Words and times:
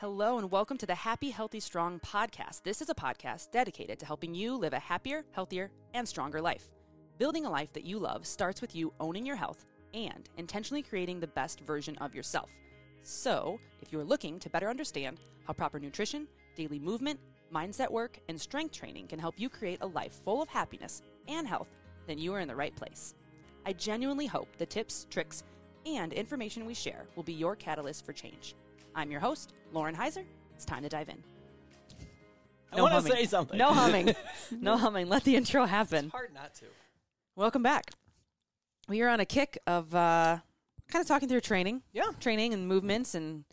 Hello, 0.00 0.38
and 0.38 0.48
welcome 0.52 0.78
to 0.78 0.86
the 0.86 0.94
Happy, 0.94 1.30
Healthy, 1.30 1.58
Strong 1.58 1.98
podcast. 1.98 2.62
This 2.62 2.80
is 2.80 2.88
a 2.88 2.94
podcast 2.94 3.50
dedicated 3.50 3.98
to 3.98 4.06
helping 4.06 4.32
you 4.32 4.54
live 4.54 4.72
a 4.72 4.78
happier, 4.78 5.24
healthier, 5.32 5.72
and 5.92 6.06
stronger 6.06 6.40
life. 6.40 6.68
Building 7.18 7.46
a 7.46 7.50
life 7.50 7.72
that 7.72 7.82
you 7.82 7.98
love 7.98 8.24
starts 8.24 8.60
with 8.60 8.76
you 8.76 8.92
owning 9.00 9.26
your 9.26 9.34
health 9.34 9.66
and 9.92 10.28
intentionally 10.36 10.84
creating 10.84 11.18
the 11.18 11.26
best 11.26 11.62
version 11.62 11.96
of 11.96 12.14
yourself. 12.14 12.48
So, 13.02 13.58
if 13.82 13.90
you're 13.90 14.04
looking 14.04 14.38
to 14.38 14.48
better 14.48 14.70
understand 14.70 15.18
how 15.48 15.52
proper 15.52 15.80
nutrition, 15.80 16.28
daily 16.54 16.78
movement, 16.78 17.18
mindset 17.52 17.90
work, 17.90 18.20
and 18.28 18.40
strength 18.40 18.76
training 18.76 19.08
can 19.08 19.18
help 19.18 19.34
you 19.36 19.48
create 19.48 19.80
a 19.80 19.86
life 19.88 20.20
full 20.24 20.40
of 20.40 20.48
happiness 20.48 21.02
and 21.26 21.44
health, 21.44 21.74
then 22.06 22.18
you 22.18 22.32
are 22.34 22.40
in 22.40 22.46
the 22.46 22.54
right 22.54 22.76
place. 22.76 23.16
I 23.66 23.72
genuinely 23.72 24.26
hope 24.26 24.58
the 24.58 24.66
tips, 24.66 25.08
tricks, 25.10 25.42
and 25.86 26.12
information 26.12 26.66
we 26.66 26.74
share 26.74 27.08
will 27.16 27.24
be 27.24 27.32
your 27.32 27.56
catalyst 27.56 28.06
for 28.06 28.12
change. 28.12 28.54
I'm 28.98 29.12
your 29.12 29.20
host, 29.20 29.52
Lauren 29.72 29.94
Heiser. 29.94 30.24
It's 30.56 30.64
time 30.64 30.82
to 30.82 30.88
dive 30.88 31.08
in. 31.08 31.22
I 32.72 32.82
want 32.82 33.06
to 33.06 33.12
say 33.12 33.26
something. 33.26 33.56
No 33.56 33.72
humming. 33.72 34.12
no 34.50 34.76
humming. 34.76 35.08
Let 35.08 35.22
the 35.22 35.36
intro 35.36 35.66
happen. 35.66 36.10
Hard 36.10 36.34
not 36.34 36.52
to. 36.56 36.64
Welcome 37.36 37.62
back. 37.62 37.92
We 38.88 39.00
are 39.02 39.08
on 39.08 39.20
a 39.20 39.24
kick 39.24 39.56
of 39.68 39.94
uh, 39.94 40.38
kind 40.90 41.00
of 41.00 41.06
talking 41.06 41.28
through 41.28 41.42
training. 41.42 41.82
Yeah. 41.92 42.10
Training 42.18 42.52
and 42.52 42.66
movements. 42.66 43.14
And 43.14 43.44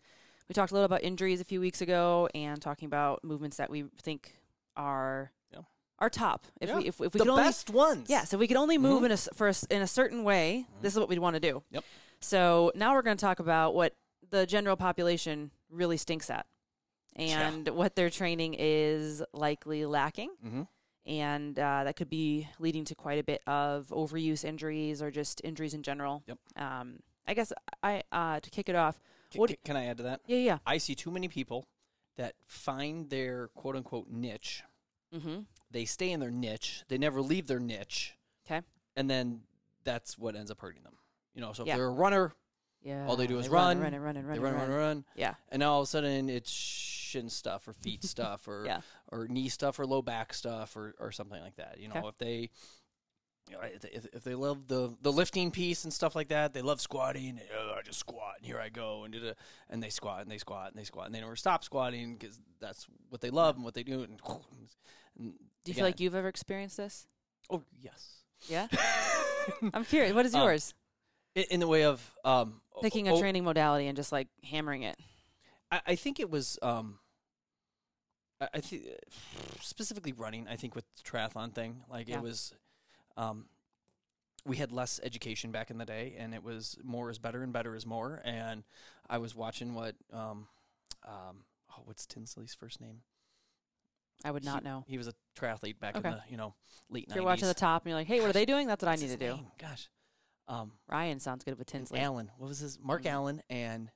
we 0.48 0.52
talked 0.52 0.72
a 0.72 0.74
little 0.74 0.84
about 0.84 1.04
injuries 1.04 1.40
a 1.40 1.44
few 1.44 1.60
weeks 1.60 1.80
ago 1.80 2.28
and 2.34 2.60
talking 2.60 2.86
about 2.86 3.22
movements 3.22 3.56
that 3.58 3.70
we 3.70 3.84
think 4.02 4.34
are 4.76 5.30
Yeah. 5.52 5.60
are 6.00 6.10
top. 6.10 6.46
If 6.60 6.70
Yeah. 6.70 6.78
we 6.78 6.88
if, 6.88 6.94
if 7.00 7.00
we 7.00 7.06
the 7.06 7.18
could 7.20 7.28
only 7.28 7.44
best 7.44 7.70
ones. 7.70 8.10
Yes, 8.10 8.32
if 8.32 8.40
we 8.40 8.48
could 8.48 8.56
only 8.56 8.78
move 8.78 9.04
in 9.04 9.12
a 9.12 9.16
for 9.16 9.46
a 9.48 9.54
in 9.70 9.80
a 9.80 9.86
certain 9.86 10.24
way, 10.24 10.66
this 10.82 10.92
is 10.92 10.98
what 10.98 11.08
we'd 11.08 11.20
want 11.20 11.34
to 11.34 11.40
do. 11.40 11.62
Yep. 11.70 11.84
So 12.18 12.72
now 12.74 12.94
we're 12.94 13.02
going 13.02 13.16
to 13.16 13.24
talk 13.24 13.38
about 13.38 13.76
what 13.76 13.94
the 14.30 14.46
general 14.46 14.76
population 14.76 15.50
really 15.70 15.96
stinks 15.96 16.30
at, 16.30 16.46
Yeah. 17.16 17.48
and 17.48 17.68
what 17.68 17.94
their 17.96 18.10
training 18.10 18.54
is 18.58 19.22
likely 19.32 19.84
lacking, 19.86 20.30
Mm-hmm. 20.44 20.62
and 21.06 21.58
uh, 21.58 21.84
that 21.84 21.96
could 21.96 22.10
be 22.10 22.48
leading 22.58 22.84
to 22.86 22.94
quite 22.94 23.18
a 23.18 23.24
bit 23.24 23.42
of 23.46 23.88
overuse 23.88 24.44
injuries 24.44 25.00
or 25.02 25.10
just 25.10 25.40
injuries 25.44 25.74
in 25.74 25.82
general. 25.82 26.22
Yep. 26.26 26.38
Um, 26.56 27.00
I 27.26 27.34
guess 27.34 27.52
I 27.82 28.02
uh, 28.12 28.40
to 28.40 28.50
kick 28.50 28.68
it 28.68 28.76
off. 28.76 29.00
What 29.34 29.50
do- 29.50 29.56
can 29.64 29.76
I 29.76 29.86
add 29.86 29.96
to 29.98 30.02
that? 30.04 30.20
Yeah, 30.26 30.38
yeah. 30.38 30.58
I 30.66 30.78
see 30.78 30.94
too 30.94 31.10
many 31.10 31.28
people 31.28 31.66
that 32.16 32.34
find 32.46 33.10
their 33.10 33.48
quote 33.48 33.76
unquote 33.76 34.08
niche. 34.08 34.62
Mm-hmm. 35.14 35.40
They 35.70 35.84
stay 35.84 36.12
in 36.12 36.20
their 36.20 36.30
niche. 36.30 36.84
They 36.88 36.98
never 36.98 37.20
leave 37.20 37.46
their 37.46 37.58
niche. 37.60 38.14
'Kay. 38.46 38.62
And 38.96 39.10
then 39.10 39.42
that's 39.84 40.16
what 40.16 40.34
ends 40.36 40.50
up 40.50 40.60
hurting 40.60 40.82
them. 40.84 40.94
You 41.34 41.40
know, 41.42 41.52
so 41.52 41.62
if 41.64 41.66
Yeah. 41.68 41.76
they're 41.76 41.86
a 41.86 41.90
runner, 41.90 42.32
Yeah. 42.86 43.06
All 43.08 43.16
they 43.16 43.26
do 43.26 43.38
is 43.40 43.48
run, 43.48 43.78
run, 43.80 43.92
run, 43.92 43.94
and 43.94 44.04
run, 44.04 44.16
and 44.16 44.28
run, 44.28 44.40
they 44.40 44.46
and 44.48 44.56
run, 44.56 44.68
run. 44.68 44.70
run, 44.70 44.78
run, 44.78 45.04
Yeah. 45.16 45.34
and 45.50 45.58
now 45.58 45.72
all 45.72 45.80
of 45.80 45.84
a 45.84 45.88
sudden 45.88 46.28
it's 46.28 46.50
shin 46.52 47.28
stuff 47.28 47.66
or 47.66 47.72
feet 47.72 48.04
stuff 48.14 48.46
or 48.46 48.64
Yeah. 48.64 48.80
or 49.10 49.26
knee 49.26 49.48
stuff 49.48 49.80
or 49.80 49.86
low 49.86 50.02
back 50.02 50.32
stuff 50.32 50.76
or, 50.76 50.94
or 51.00 51.10
something 51.10 51.40
like 51.40 51.56
that. 51.56 51.78
You 51.80 51.88
know, 51.88 51.94
'Kay. 52.02 52.08
if 52.08 52.18
they 52.18 52.50
you 53.48 53.54
know, 53.54 53.60
if, 53.62 54.06
if, 54.12 54.24
they 54.24 54.34
love 54.34 54.66
the 54.68 54.96
the 55.02 55.12
lifting 55.12 55.50
piece 55.52 55.84
and 55.84 55.92
stuff 55.92 56.14
like 56.16 56.28
that, 56.28 56.52
they 56.52 56.62
love 56.62 56.80
squatting. 56.80 57.40
Oh, 57.56 57.74
I 57.78 57.82
just 57.82 57.98
squat 58.00 58.34
and 58.38 58.46
here 58.46 58.58
I 58.60 58.68
go 58.68 59.04
and 59.04 59.12
da-da," 59.12 59.34
and 59.68 59.82
they 59.82 59.90
squat 59.90 60.22
and 60.22 60.30
they 60.30 60.38
squat 60.38 60.70
and 60.70 60.78
they 60.78 60.84
squat 60.84 61.06
and 61.06 61.14
they 61.14 61.20
never 61.20 61.36
stop 61.36 61.64
squatting 61.64 62.16
because 62.16 62.40
that's 62.60 62.86
what 63.08 63.20
they 63.20 63.30
love 63.30 63.54
and 63.56 63.64
what 63.64 63.74
they 63.74 63.84
do. 63.84 64.02
And, 64.02 64.20
and 65.18 65.32
Do 65.64 65.70
you 65.70 65.74
feel 65.74 65.84
like 65.84 65.98
you've 66.00 66.14
ever 66.14 66.28
experienced 66.28 66.76
this? 66.76 67.06
Oh 67.50 67.62
yes. 67.80 68.22
Yeah. 68.48 68.66
I'm 69.74 69.84
curious. 69.84 70.12
What 70.12 70.26
is 70.26 70.34
Um, 70.34 70.42
yours? 70.42 70.70
in, 70.70 70.85
in 71.36 71.60
the 71.60 71.66
way 71.68 71.84
of 71.84 72.10
um, 72.24 72.60
Picking 72.82 73.08
a 73.08 73.14
o- 73.14 73.20
training 73.20 73.44
modality 73.44 73.86
and 73.86 73.96
just 73.96 74.12
like 74.12 74.28
hammering 74.42 74.82
it. 74.82 74.96
I, 75.70 75.80
I 75.88 75.94
think 75.94 76.20
it 76.20 76.30
was 76.30 76.58
um, 76.62 76.98
I, 78.40 78.48
I 78.54 78.60
think 78.60 78.84
specifically 79.60 80.12
running. 80.12 80.46
I 80.48 80.56
think 80.56 80.74
with 80.74 80.84
the 80.96 81.02
triathlon 81.10 81.52
thing, 81.54 81.82
like 81.90 82.08
Yeah. 82.08 82.16
it 82.16 82.22
was, 82.22 82.52
um, 83.16 83.46
we 84.44 84.56
had 84.56 84.72
less 84.72 85.00
education 85.02 85.50
back 85.50 85.70
in 85.70 85.78
the 85.78 85.84
day, 85.86 86.14
and 86.18 86.34
it 86.34 86.42
was 86.42 86.76
more 86.84 87.10
is 87.10 87.18
better 87.18 87.42
and 87.42 87.52
better 87.52 87.74
is 87.74 87.84
more. 87.86 88.20
And 88.24 88.62
I 89.08 89.18
was 89.18 89.34
watching 89.34 89.74
what 89.74 89.94
um, 90.12 90.46
um, 91.06 91.44
oh, 91.72 91.82
what's 91.84 92.06
Tinley's 92.06 92.54
first 92.54 92.80
name? 92.80 93.02
I 94.24 94.30
would 94.30 94.44
not 94.44 94.62
he, 94.62 94.68
know. 94.68 94.84
He 94.88 94.98
was 94.98 95.08
a 95.08 95.14
triathlete 95.38 95.78
back 95.78 95.96
Okay. 95.96 96.08
in 96.08 96.14
the 96.14 96.20
you 96.30 96.36
know 96.36 96.54
late. 96.88 97.06
If 97.08 97.14
you're 97.14 97.24
watching 97.24 97.48
the 97.48 97.54
top 97.54 97.82
and 97.82 97.90
you're 97.90 97.98
like, 97.98 98.06
hey, 98.06 98.20
what 98.20 98.30
are 98.30 98.32
they 98.32 98.46
doing? 98.46 98.66
That's 98.66 98.82
what 98.82 98.90
I 98.90 98.94
need 98.94 99.02
to 99.02 99.06
his 99.08 99.16
do. 99.16 99.34
name? 99.34 99.46
Gosh, 99.58 99.88
um, 100.48 100.72
Ryan 100.88 101.18
sounds 101.20 101.44
good 101.44 101.58
with 101.58 101.66
Tinley. 101.66 101.98
Allen. 102.00 102.30
What 102.38 102.48
was 102.48 102.58
his? 102.60 102.78
Mark 102.80 103.02
Mhm. 103.02 103.10
Allen 103.10 103.42
and 103.50 103.90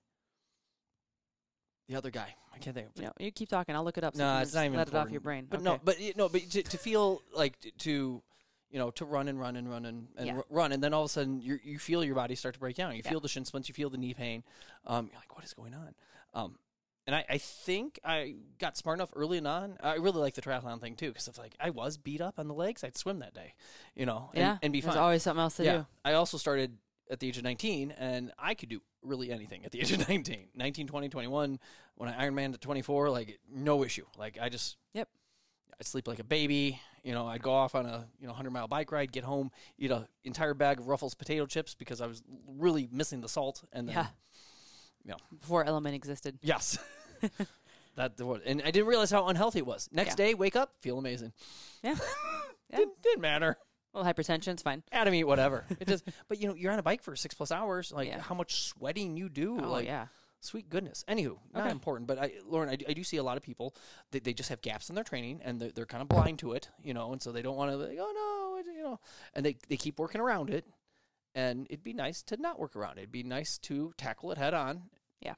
the 1.88 1.96
other 1.96 2.10
guy. 2.10 2.34
I 2.54 2.58
can't 2.58 2.74
think. 2.76 2.88
of 2.88 2.92
You 2.96 3.04
know, 3.04 3.12
you 3.18 3.30
keep 3.30 3.48
talking. 3.48 3.74
I'll 3.74 3.84
look 3.84 3.98
it 3.98 4.04
up. 4.04 4.14
So 4.14 4.18
No, 4.20 4.26
you 4.28 4.34
can 4.36 4.42
it's 4.42 4.54
not 4.54 4.64
even 4.64 4.76
let 4.78 4.88
it 4.88 4.94
off 4.94 5.10
your 5.10 5.20
brain. 5.20 5.46
But 5.48 5.58
okay. 5.60 5.64
no, 5.64 5.80
but 5.82 6.00
you 6.00 6.12
know, 6.16 6.28
but 6.28 6.42
to, 6.50 6.62
to 6.62 6.78
feel 6.78 7.22
like 7.34 7.54
to, 7.78 8.22
you 8.70 8.78
know, 8.78 8.90
to 8.92 9.04
run 9.04 9.28
and 9.28 9.38
run 9.38 9.56
and 9.56 9.68
run 9.68 9.84
and, 9.86 10.08
and 10.16 10.26
Yeah. 10.26 10.34
ru- 10.34 10.44
run, 10.50 10.72
and 10.72 10.82
then 10.82 10.92
all 10.94 11.02
of 11.02 11.06
a 11.06 11.12
sudden 11.12 11.40
you 11.40 11.58
you 11.64 11.78
feel 11.78 12.04
your 12.04 12.14
body 12.14 12.34
start 12.34 12.54
to 12.54 12.60
break 12.60 12.76
down. 12.76 12.94
You 12.94 13.02
Yeah. 13.04 13.10
feel 13.10 13.20
the 13.20 13.28
shin 13.28 13.44
splints, 13.44 13.68
you 13.68 13.74
feel 13.74 13.90
the 13.90 13.98
knee 13.98 14.14
pain. 14.14 14.44
Um, 14.86 15.06
you're 15.06 15.16
like, 15.20 15.34
what 15.34 15.44
is 15.44 15.54
going 15.54 15.74
on? 15.74 15.94
Um, 16.34 16.58
and 17.06 17.16
I, 17.16 17.24
I 17.28 17.38
think 17.38 17.98
I 18.04 18.36
got 18.58 18.76
smart 18.76 18.98
enough 18.98 19.10
early 19.16 19.38
on. 19.44 19.76
I 19.82 19.94
really 19.94 20.20
like 20.20 20.34
the 20.34 20.42
triathlon 20.42 20.80
thing 20.80 20.94
too, 20.96 21.08
because 21.08 21.28
if 21.28 21.38
like 21.38 21.54
I 21.58 21.70
was 21.70 21.96
beat 21.96 22.20
up 22.20 22.38
on 22.38 22.48
the 22.48 22.54
legs, 22.54 22.84
I'd 22.84 22.96
swim 22.96 23.20
that 23.20 23.34
day, 23.34 23.54
you 23.94 24.06
know, 24.06 24.30
and, 24.34 24.40
yeah, 24.40 24.58
and 24.62 24.72
be 24.72 24.80
there's 24.80 24.94
fine. 24.94 25.02
always 25.02 25.22
something 25.22 25.40
else 25.42 25.56
to 25.56 25.64
yeah. 25.64 25.76
do. 25.78 25.86
I 26.04 26.12
also 26.14 26.38
started 26.38 26.76
at 27.10 27.20
the 27.20 27.28
age 27.28 27.38
of 27.38 27.44
19, 27.44 27.90
and 27.98 28.32
I 28.38 28.54
could 28.54 28.68
do 28.68 28.80
really 29.02 29.32
anything 29.32 29.64
at 29.64 29.72
the 29.72 29.80
age 29.80 29.92
of 29.92 30.08
19. 30.08 30.48
19, 30.54 30.86
20, 30.86 31.08
21. 31.08 31.58
When 31.96 32.08
I 32.08 32.26
Ironman 32.26 32.54
at 32.54 32.60
24, 32.60 33.10
like, 33.10 33.38
no 33.52 33.84
issue. 33.84 34.06
Like, 34.16 34.38
I 34.40 34.48
just. 34.48 34.76
Yep. 34.94 35.08
I'd 35.78 35.86
sleep 35.86 36.06
like 36.06 36.18
a 36.18 36.24
baby. 36.24 36.80
You 37.02 37.12
know, 37.12 37.26
I'd 37.26 37.42
go 37.42 37.52
off 37.52 37.74
on 37.74 37.86
a 37.86 38.06
you 38.18 38.26
know 38.26 38.32
100 38.32 38.50
mile 38.50 38.68
bike 38.68 38.92
ride, 38.92 39.12
get 39.12 39.24
home, 39.24 39.50
eat 39.78 39.90
an 39.90 40.06
entire 40.24 40.52
bag 40.52 40.78
of 40.78 40.88
Ruffles 40.88 41.14
potato 41.14 41.46
chips 41.46 41.74
because 41.74 42.02
I 42.02 42.06
was 42.06 42.22
really 42.46 42.88
missing 42.92 43.22
the 43.22 43.28
salt. 43.28 43.64
And 43.72 43.88
then, 43.88 43.94
Yeah. 43.96 44.06
Yeah. 45.04 45.14
Before 45.40 45.64
Element 45.64 45.94
existed. 45.94 46.38
yes, 46.42 46.78
that 47.96 48.18
was. 48.20 48.40
And 48.46 48.62
I 48.62 48.70
didn't 48.70 48.86
realize 48.88 49.10
how 49.10 49.26
unhealthy 49.28 49.58
it 49.60 49.66
was. 49.66 49.88
Next 49.92 50.10
Yeah. 50.18 50.26
day, 50.26 50.34
wake 50.34 50.56
up, 50.56 50.74
feel 50.80 50.98
amazing. 50.98 51.32
Yeah. 51.82 51.96
Yeah. 52.72 52.76
didn't, 52.78 53.02
didn't 53.02 53.20
matter. 53.22 53.58
Well, 53.92 54.04
hypertension's 54.04 54.62
fine. 54.62 54.84
Adam 54.92 55.12
eat 55.12 55.24
whatever. 55.24 55.64
It 55.80 55.88
just, 55.88 56.04
but 56.28 56.40
you 56.40 56.46
know, 56.46 56.54
you're 56.54 56.70
on 56.70 56.78
a 56.78 56.84
bike 56.84 57.02
for 57.02 57.16
six 57.16 57.34
plus 57.34 57.50
hours. 57.50 57.90
Like 57.90 58.06
Yeah. 58.06 58.20
how 58.20 58.36
much 58.36 58.62
sweating 58.68 59.16
you 59.16 59.28
do. 59.28 59.58
Oh 59.60 59.68
like 59.72 59.86
yeah. 59.86 60.06
sweet 60.40 60.70
goodness. 60.70 61.04
Anywho, 61.08 61.36
not 61.52 61.62
Okay. 61.64 61.72
important. 61.72 62.06
But 62.06 62.20
I, 62.20 62.30
Lauren, 62.46 62.68
I 62.68 62.76
do, 62.76 62.84
I 62.88 62.92
do 62.92 63.02
see 63.02 63.16
a 63.16 63.24
lot 63.24 63.36
of 63.36 63.42
people 63.42 63.74
that 64.12 64.22
they 64.22 64.32
just 64.32 64.50
have 64.50 64.62
gaps 64.62 64.88
in 64.88 64.94
their 64.94 65.02
training 65.02 65.40
and 65.44 65.60
they're, 65.60 65.72
they're 65.72 65.86
kind 65.86 66.00
of 66.00 66.06
blind 66.08 66.38
to 66.40 66.52
it, 66.52 66.68
you 66.80 66.94
know, 66.94 67.10
and 67.12 67.20
so 67.20 67.32
they 67.32 67.42
don't 67.42 67.56
want 67.56 67.72
to 67.72 67.76
like, 67.76 67.98
oh 68.00 68.12
no, 68.14 68.60
it, 68.60 68.76
you 68.76 68.84
know, 68.84 69.00
and 69.34 69.44
they 69.44 69.56
they 69.68 69.76
keep 69.76 69.98
working 69.98 70.20
around 70.20 70.50
it. 70.50 70.64
And 71.34 71.66
it'd 71.70 71.84
be 71.84 71.92
nice 71.92 72.22
to 72.24 72.36
not 72.36 72.58
work 72.58 72.74
around 72.74 72.98
it. 72.98 73.02
It'd 73.02 73.12
be 73.12 73.22
nice 73.22 73.58
to 73.58 73.92
tackle 73.96 74.32
it 74.32 74.38
head 74.38 74.52
on. 74.54 74.82
Yeah. 75.20 75.34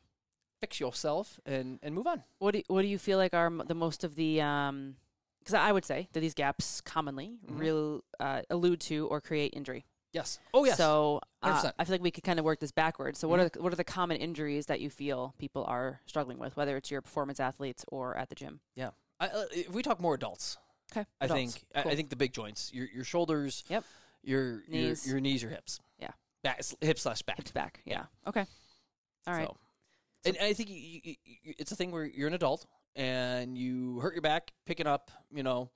Fix 0.60 0.80
yourself 0.80 1.38
and 1.44 1.78
and 1.82 1.94
move 1.94 2.06
on. 2.06 2.22
What 2.38 2.54
do 2.54 2.62
What 2.69 2.82
do 2.82 2.88
you 2.88 2.98
feel 2.98 3.19
like 3.19 3.34
are 3.34 3.50
the 3.66 3.75
most 3.75 4.04
of 4.04 4.14
the 4.14 4.41
um? 4.41 4.97
Because 5.41 5.54
I 5.54 5.72
would 5.72 5.84
say 5.84 6.08
that 6.12 6.20
these 6.20 6.34
gaps 6.34 6.81
commonly 6.81 7.38
Mhm. 7.47 7.58
real 7.58 8.04
uh, 8.20 8.42
allude 8.48 8.81
to 8.82 9.08
or 9.08 9.20
create 9.20 9.52
injury. 9.54 9.84
Yes. 10.12 10.38
Oh 10.54 10.64
yes. 10.64 10.76
So 10.76 11.20
uh, 11.42 11.70
I 11.78 11.84
feel 11.84 11.94
like 11.94 12.02
we 12.02 12.10
could 12.10 12.22
kind 12.22 12.38
of 12.38 12.44
work 12.44 12.60
this 12.60 12.70
backwards. 12.70 13.19
So 13.19 13.26
what 13.28 13.41
Mhm. 13.41 13.44
are 13.44 13.48
the, 13.48 13.62
what 13.62 13.72
are 13.72 13.76
the 13.76 13.82
common 13.84 14.19
injuries 14.19 14.66
that 14.66 14.81
you 14.81 14.88
feel 14.88 15.34
people 15.38 15.64
are 15.64 16.00
struggling 16.06 16.38
with, 16.38 16.56
whether 16.56 16.76
it's 16.76 16.91
your 16.91 17.00
performance 17.02 17.41
athletes 17.41 17.84
or 17.88 18.16
at 18.16 18.28
the 18.28 18.34
gym? 18.34 18.60
Yeah. 18.76 18.91
I, 19.19 19.28
uh, 19.28 19.44
if 19.50 19.70
we 19.70 19.82
talk 19.82 20.00
more 20.00 20.14
adults, 20.14 20.58
Okay. 20.92 21.06
I 21.20 21.26
think 21.26 21.64
I, 21.75 21.81
I 21.81 21.97
think 21.97 22.10
the 22.10 22.16
big 22.16 22.32
joints, 22.32 22.70
your 22.72 22.86
your 22.86 23.04
shoulders, 23.04 23.64
Yep. 23.69 23.84
Your 24.22 24.62
Knees. 24.68 25.06
your 25.06 25.16
your 25.16 25.20
knees, 25.20 25.42
your 25.42 25.50
hips, 25.50 25.80
Yeah. 25.98 26.10
back, 26.42 26.60
hips 26.80 27.02
slash 27.02 27.22
back. 27.22 27.36
hips 27.38 27.50
back. 27.52 27.80
Yeah. 27.84 28.04
Okay. 28.26 28.44
All 29.26 29.34
right. 29.34 29.48
So, 29.48 29.56
and 30.24 30.36
I 30.40 30.52
think 30.52 30.70
you, 30.70 30.76
you, 30.76 31.14
you, 31.24 31.54
it's 31.58 31.72
a 31.72 31.76
thing 31.76 31.90
where 31.90 32.04
you're 32.04 32.28
an 32.28 32.34
adult 32.34 32.66
and 32.94 33.56
you 33.58 33.98
hurt 34.00 34.14
your 34.14 34.22
back 34.22 34.52
picking 34.66 34.86
up, 34.86 35.10
you 35.34 35.42
know, 35.42 35.70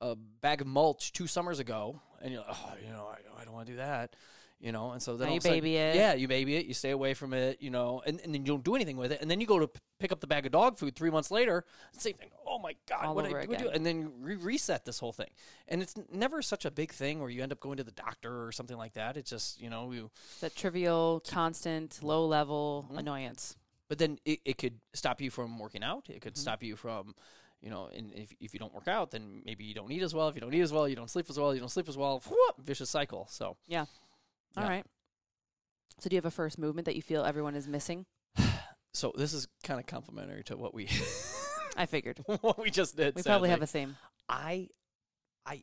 a 0.00 0.16
bag 0.16 0.60
of 0.60 0.66
mulch 0.66 1.12
two 1.12 1.26
summers 1.26 1.58
ago, 1.58 2.00
and 2.22 2.32
you're 2.32 2.42
like, 2.42 2.56
oh, 2.56 2.72
you 2.84 2.92
know, 2.92 3.06
I, 3.08 3.40
I 3.40 3.44
don't 3.44 3.52
want 3.54 3.66
to 3.66 3.72
do 3.72 3.76
that, 3.78 4.14
you 4.60 4.72
know, 4.72 4.90
and 4.92 5.00
so 5.02 5.16
then 5.16 5.30
you 5.32 5.38
a 5.38 5.40
sudden- 5.40 5.56
baby 5.58 5.76
it. 5.76 5.94
yeah, 5.96 6.14
you 6.14 6.26
baby 6.28 6.56
it, 6.56 6.66
you 6.66 6.74
stay 6.74 6.90
away 6.90 7.14
from 7.14 7.32
it, 7.32 7.62
you 7.62 7.70
know, 7.70 8.02
and, 8.06 8.20
and 8.20 8.34
then 8.34 8.42
you 8.44 8.52
don't 8.52 8.64
do 8.64 8.74
anything 8.74 8.96
with 8.96 9.12
it, 9.12 9.20
and 9.22 9.30
then 9.30 9.40
you 9.40 9.46
go 9.46 9.58
to 9.60 9.68
p- 9.68 9.80
pick 10.00 10.10
up 10.12 10.20
the 10.20 10.26
bag 10.26 10.46
of 10.46 10.52
dog 10.52 10.78
food 10.78 10.96
three 10.96 11.10
months 11.10 11.30
later, 11.30 11.64
same 11.96 12.14
thing. 12.14 12.30
Oh 12.46 12.58
my 12.58 12.74
God, 12.88 13.04
All 13.04 13.14
what 13.14 13.24
did 13.24 13.36
I 13.36 13.46
do? 13.46 13.68
And 13.68 13.86
then 13.86 14.00
you 14.00 14.12
re- 14.20 14.34
reset 14.36 14.84
this 14.84 14.98
whole 14.98 15.12
thing, 15.12 15.30
and 15.68 15.80
it's 15.82 15.94
never 16.12 16.42
such 16.42 16.64
a 16.64 16.70
big 16.70 16.92
thing 16.92 17.20
where 17.20 17.30
you 17.30 17.42
end 17.42 17.52
up 17.52 17.60
going 17.60 17.76
to 17.76 17.84
the 17.84 17.92
doctor 17.92 18.44
or 18.46 18.52
something 18.52 18.76
like 18.76 18.94
that. 18.94 19.16
It's 19.16 19.30
just 19.30 19.60
you 19.60 19.70
know 19.70 19.92
you 19.92 20.10
That 20.40 20.56
trivial, 20.56 21.22
constant, 21.28 22.02
low 22.02 22.26
level 22.26 22.86
Mhm. 22.92 22.98
annoyance. 22.98 23.56
but 23.88 23.96
then 23.98 24.18
it, 24.26 24.40
it 24.44 24.58
could 24.58 24.78
stop 24.92 25.18
you 25.20 25.30
from 25.30 25.58
working 25.58 25.82
out. 25.82 26.10
It 26.10 26.20
could 26.20 26.34
Mhm. 26.34 26.38
stop 26.38 26.62
you 26.62 26.76
from, 26.76 27.14
you 27.62 27.70
know, 27.70 27.86
and 27.86 28.12
if, 28.12 28.34
if 28.38 28.52
you 28.52 28.60
don't 28.60 28.74
work 28.74 28.86
out, 28.86 29.10
then 29.12 29.40
maybe 29.46 29.64
you 29.64 29.72
don't 29.72 29.90
eat 29.90 30.02
as 30.02 30.12
well. 30.14 30.28
If 30.28 30.34
you 30.34 30.42
don't 30.42 30.52
eat 30.52 30.60
as 30.60 30.72
well, 30.74 30.86
you 30.86 30.94
don't 30.94 31.08
sleep 31.08 31.24
as 31.30 31.38
well. 31.38 31.54
You 31.54 31.60
don't 31.60 31.70
sleep 31.70 31.88
as 31.88 31.96
well. 31.96 32.20
Whoop, 32.28 32.56
vicious 32.58 32.90
cycle. 32.90 33.26
So 33.30 33.56
All 34.58 34.64
Yeah. 34.64 34.68
right. 34.70 34.86
So 36.00 36.08
do 36.08 36.14
you 36.14 36.18
have 36.18 36.26
a 36.26 36.30
first 36.30 36.58
movement 36.58 36.86
that 36.86 36.96
you 36.96 37.02
feel 37.02 37.24
everyone 37.24 37.54
is 37.54 37.66
missing? 37.66 38.06
so 38.94 39.12
this 39.16 39.32
is 39.32 39.48
kind 39.64 39.80
of 39.80 39.86
complimentary 39.86 40.44
to 40.44 40.56
what 40.56 40.74
we 40.74 40.88
I 41.76 41.86
figured. 41.86 42.20
what 42.40 42.58
we 42.58 42.70
just 42.70 42.96
did. 42.96 43.14
We 43.14 43.22
probably 43.22 43.50
have 43.50 43.62
a 43.62 43.66
theme. 43.66 43.96
I, 44.28 44.68
I, 45.46 45.62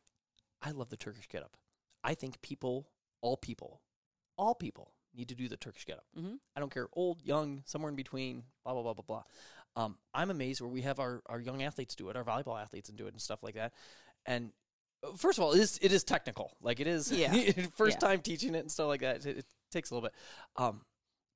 I 0.62 0.72
love 0.72 0.90
the 0.90 0.98
Turkish 0.98 1.28
get 1.30 1.44
up. 1.44 1.56
I 2.04 2.14
think 2.16 2.42
people, 2.42 2.88
all 3.22 3.38
people, 3.38 3.82
all 4.38 4.56
people 4.56 4.94
need 5.16 5.30
to 5.30 5.36
do 5.36 5.48
the 5.48 5.58
Turkish 5.58 5.86
get 5.86 5.98
up. 5.98 6.06
Mhm. 6.18 6.38
I 6.56 6.60
don't 6.60 6.72
care, 6.74 6.88
old, 6.94 7.22
young, 7.24 7.64
somewhere 7.66 7.90
in 7.90 7.96
between, 7.96 8.44
blah 8.64 8.74
blah 8.74 8.84
blah 8.84 8.94
blah 8.94 9.04
blah. 9.06 9.24
Um, 9.78 9.98
I'm 10.14 10.30
amazed 10.30 10.62
where 10.62 10.70
we 10.70 10.82
have 10.82 11.00
our, 11.00 11.22
our 11.28 11.40
young 11.40 11.62
athletes 11.64 11.96
do 11.96 12.10
it, 12.10 12.16
our 12.16 12.24
volleyball 12.24 12.62
athletes 12.62 12.88
and 12.90 12.98
do 12.98 13.08
it 13.08 13.14
and 13.14 13.22
stuff 13.22 13.44
like 13.44 13.56
that. 13.56 13.74
And 14.26 14.52
first 15.18 15.38
of 15.38 15.44
all, 15.44 15.54
it 15.54 15.60
is 15.60 15.80
it 15.82 15.92
is 15.92 16.04
technical, 16.04 16.52
like 16.62 16.80
it 16.80 16.88
is. 16.88 17.12
Yeah. 17.12 17.32
first 17.76 17.98
Yeah. 18.02 18.08
time 18.08 18.22
teaching 18.22 18.56
it 18.56 18.60
and 18.60 18.72
stuff 18.72 18.88
like 18.88 19.02
that. 19.02 19.26
It, 19.26 19.40
it 19.40 19.46
takes 19.72 19.92
a 19.92 19.96
little 19.96 20.10
bit. 20.10 20.16
Um, 20.62 20.82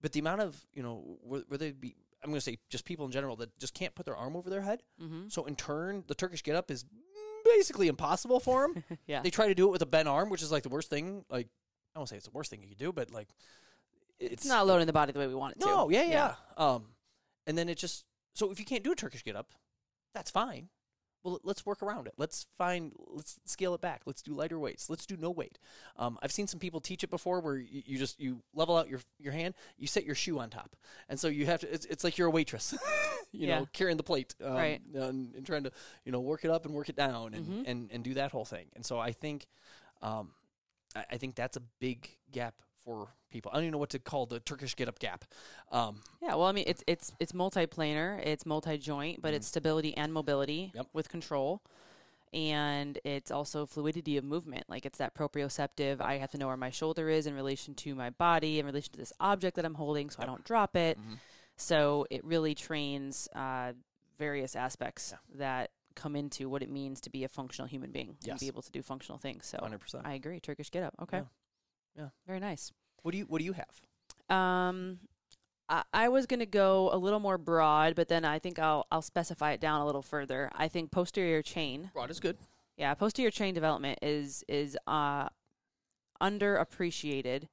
but 0.02 0.12
the 0.14 0.20
amount 0.20 0.42
of 0.42 0.66
you 0.74 0.84
know 0.84 1.18
where, 1.22 1.42
where 1.48 1.58
they 1.58 1.72
be, 1.72 1.96
I'm 2.24 2.30
going 2.30 2.38
to 2.38 2.42
say 2.42 2.58
just 2.70 2.86
people 2.86 3.06
in 3.06 3.12
general 3.12 3.36
that 3.38 3.58
just 3.60 3.74
can't 3.74 3.94
put 3.96 4.06
their 4.06 4.16
arm 4.16 4.36
over 4.36 4.50
their 4.50 4.62
head. 4.62 4.82
Mm-hmm. 5.02 5.28
So 5.30 5.46
in 5.46 5.56
turn, 5.56 6.04
the 6.08 6.16
Turkish 6.16 6.42
get 6.44 6.56
up 6.56 6.72
is 6.72 6.86
basically 7.46 7.88
impossible 7.88 8.40
for 8.40 8.62
them. 8.68 8.84
Yeah. 9.08 9.22
They 9.22 9.30
try 9.30 9.48
to 9.48 9.56
do 9.56 9.68
it 9.68 9.72
with 9.72 9.82
a 9.82 9.86
bent 9.88 10.08
arm, 10.08 10.30
which 10.30 10.42
is 10.42 10.52
like 10.52 10.64
the 10.64 10.70
worst 10.70 10.90
thing. 10.90 11.26
Like 11.30 11.48
I 11.96 12.00
won't 12.00 12.10
say 12.10 12.16
it's 12.18 12.26
the 12.26 12.32
worst 12.32 12.50
thing 12.52 12.62
you 12.62 12.70
could 12.70 12.78
do, 12.78 12.92
but 12.94 13.12
like 13.12 13.30
it's, 14.20 14.34
It's 14.34 14.46
not 14.46 14.68
loading 14.68 14.88
the 14.88 14.94
body 14.94 15.12
the 15.12 15.20
way 15.20 15.28
we 15.28 15.36
want 15.36 15.56
it 15.56 15.60
to. 15.62 15.66
No, 15.66 15.90
yeah, 15.90 16.04
yeah, 16.04 16.34
Um, 16.58 16.86
and 17.48 17.58
then 17.58 17.70
it 17.70 17.78
just 17.78 18.06
so 18.34 18.52
if 18.52 18.60
you 18.60 18.66
can't 18.66 18.84
do 18.84 18.92
a 18.92 18.96
Turkish 18.96 19.24
get 19.24 19.36
up, 19.36 19.52
that's 20.14 20.30
fine. 20.32 20.70
Well, 21.24 21.40
let's 21.44 21.66
work 21.66 21.84
around 21.84 22.08
it. 22.08 22.14
Let's 22.18 22.46
find, 22.58 22.94
let's 23.08 23.40
scale 23.46 23.74
it 23.74 23.82
back. 23.82 24.04
Let's 24.06 24.22
do 24.22 24.34
lighter 24.34 24.58
weights. 24.58 24.90
Let's 24.90 25.06
do 25.06 25.18
no 25.18 25.30
weight. 25.32 25.60
Um, 25.98 26.18
I've 26.24 26.32
seen 26.32 26.48
some 26.48 26.60
people 26.62 26.80
teach 26.80 27.04
it 27.04 27.10
before, 27.10 27.42
where 27.42 27.58
you, 27.58 27.84
you 27.86 27.98
just 27.98 28.20
you 28.20 28.42
level 28.54 28.78
out 28.78 28.88
your 28.88 29.02
your 29.20 29.34
hand, 29.34 29.54
you 29.78 29.86
set 29.86 30.06
your 30.06 30.16
shoe 30.16 30.40
on 30.40 30.50
top, 30.50 30.76
and 31.10 31.20
so 31.20 31.28
you 31.28 31.46
have 31.46 31.60
to. 31.62 31.74
It's, 31.74 31.86
it's 31.86 32.04
like 32.06 32.18
you're 32.18 32.30
a 32.30 32.32
waitress, 32.32 32.74
you 33.34 33.48
Yeah. 33.48 33.60
know, 33.60 33.68
carrying 33.74 33.98
the 33.98 34.04
plate, 34.04 34.34
um, 34.44 34.54
Right. 34.54 34.82
and, 34.94 35.36
and 35.36 35.46
trying 35.46 35.64
to 35.66 35.72
you 36.06 36.12
know 36.14 36.22
work 36.22 36.46
it 36.46 36.52
up 36.52 36.66
and 36.66 36.74
work 36.74 36.88
it 36.90 36.96
down, 36.96 37.34
and 37.34 37.46
Mhm. 37.46 37.64
and, 37.70 37.90
and 37.92 38.04
do 38.04 38.14
that 38.14 38.32
whole 38.32 38.46
thing. 38.46 38.68
And 38.76 38.86
so 38.86 38.98
I 38.98 39.12
think, 39.12 39.46
um, 40.02 40.32
I, 40.96 41.04
I 41.12 41.18
think 41.18 41.36
that's 41.36 41.58
a 41.58 41.62
big 41.80 42.10
gap 42.32 42.56
for 42.84 43.10
people. 43.30 43.52
I 43.52 43.56
don't 43.56 43.64
even 43.66 43.72
know 43.74 43.78
what 43.78 43.90
to 43.92 44.00
call 44.00 44.26
the 44.26 44.40
Turkish 44.40 44.76
get 44.76 44.88
up 44.88 45.00
gap. 45.00 45.26
Um, 45.72 46.02
Yeah, 46.22 46.30
well, 46.36 46.46
I 46.46 46.52
mean, 46.52 46.66
it's 46.68 46.84
it's 46.88 47.12
it's 47.20 47.32
multiplanar, 47.32 48.20
it's 48.26 48.46
multi-joint, 48.46 49.22
but 49.22 49.34
it's 49.34 49.48
stability 49.48 49.96
and 49.98 50.12
mobility 50.14 50.68
Mm-hmm. 50.68 50.78
Yep. 50.78 50.88
with 50.94 51.10
control, 51.10 51.62
and 52.34 53.00
it's 53.04 53.32
also 53.32 53.66
fluidity 53.66 54.18
of 54.18 54.24
movement. 54.24 54.66
Like 54.70 54.86
it's 54.86 54.98
that 55.00 55.16
proprioceptive. 55.16 56.02
I 56.02 56.18
have 56.18 56.32
to 56.32 56.38
know 56.38 56.48
where 56.48 56.58
my 56.58 56.70
shoulder 56.70 57.10
is 57.10 57.26
in 57.28 57.34
relation 57.36 57.74
to 57.76 57.96
my 57.96 58.10
body, 58.12 58.60
in 58.60 58.66
relation 58.66 58.92
to 58.94 59.00
this 59.00 59.14
object 59.20 59.56
that 59.56 59.66
I'm 59.66 59.76
holding, 59.76 60.10
so 60.10 60.22
I 60.22 60.26
don't 60.26 60.44
drop 60.44 60.76
it. 60.76 60.98
Mhm. 61.00 61.18
So 61.58 62.06
it 62.10 62.24
really 62.24 62.56
trains 62.56 63.28
uh, 63.36 63.74
various 64.18 64.56
aspects 64.56 65.12
Yeah. 65.14 65.38
that 65.40 65.72
come 65.96 66.16
into 66.16 66.48
what 66.50 66.62
it 66.64 66.70
means 66.70 67.02
to 67.02 67.10
be 67.10 67.24
a 67.24 67.28
functional 67.28 67.68
human 67.68 67.92
being 67.92 68.16
and 68.30 68.40
be 68.40 68.48
able 68.48 68.62
to 68.62 68.72
do 68.72 68.82
functional 68.82 69.18
things. 69.18 69.46
So 69.48 69.58
100%. 69.58 70.06
I 70.06 70.14
agree. 70.14 70.40
Turkish 70.40 70.70
get 70.72 70.84
up. 70.84 70.94
Okay. 71.02 71.18
Yeah. 71.18 72.04
Yeah. 72.04 72.10
Very 72.28 72.40
nice. 72.40 72.72
What 73.04 73.12
do 73.12 73.18
you 73.18 73.26
What 73.26 73.40
do 73.40 73.46
you 73.46 73.54
have? 73.54 74.36
Um, 74.36 75.00
I, 75.68 75.84
I 75.94 76.10
was 76.10 76.26
going 76.26 76.40
to 76.40 76.46
go 76.46 76.90
a 76.94 76.98
little 76.98 77.20
more 77.20 77.38
broad, 77.38 77.96
but 77.96 78.08
then 78.08 78.26
I 78.26 78.40
think 78.40 78.60
I'll 78.60 78.86
I'll 78.92 79.02
specify 79.02 79.52
it 79.54 79.60
down 79.62 79.82
a 79.82 79.86
little 79.86 80.02
further. 80.02 80.50
I 80.56 80.68
think 80.68 80.92
posterior 80.92 81.42
chain, 81.42 81.92
Broad 81.94 82.10
is 82.12 82.20
good. 82.20 82.38
yeah, 82.78 82.94
posterior 82.94 83.32
chain 83.32 83.54
development 83.54 84.00
is 84.02 84.44
is 84.48 84.78
uh 84.88 85.30
underappreciated. 86.22 87.44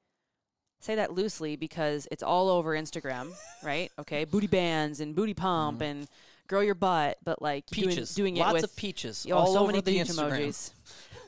Say 0.81 0.95
that 0.97 1.13
loosely 1.13 1.57
because 1.57 2.07
it's 2.11 2.23
all 2.23 2.49
over 2.49 2.73
Instagram, 2.75 3.33
right? 3.63 3.91
Okay, 3.99 4.25
booty 4.31 4.47
bands 4.47 5.01
and 5.01 5.15
booty 5.15 5.35
pump 5.35 5.81
and 5.81 6.07
grow 6.49 6.61
your 6.61 6.75
butt, 6.75 7.17
but 7.25 7.41
like 7.41 7.67
doing- 7.67 7.89
Peaches. 7.91 8.15
doing, 8.15 8.37
Lots 8.37 8.51
it 8.51 8.55
with 8.55 8.65
of 8.65 8.77
peaches. 8.77 9.27
Oh, 9.31 9.35
all 9.37 9.53
so 9.55 9.59
over 9.61 9.69
many 9.73 9.81
the 9.81 9.93
peach 9.93 10.07
Instagram. 10.09 10.49
emojis. 10.49 10.71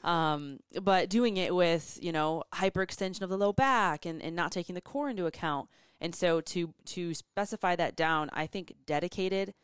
Um, 0.04 0.60
but 0.82 1.08
doing 1.08 1.36
it 1.36 1.54
with 1.54 1.98
you 2.00 2.12
know 2.12 2.44
hyperextension 2.54 3.22
of 3.22 3.30
the 3.30 3.38
low 3.38 3.52
back 3.52 4.06
and, 4.06 4.22
and 4.22 4.34
not 4.36 4.52
taking 4.52 4.74
the 4.74 4.80
core 4.80 5.08
into 5.10 5.26
account. 5.26 5.68
And 6.00 6.14
so 6.14 6.40
to 6.40 6.72
to 6.86 7.14
specify 7.14 7.74
that 7.76 7.96
down, 7.96 8.30
I 8.32 8.46
think 8.46 8.74
dedicated 8.86 9.54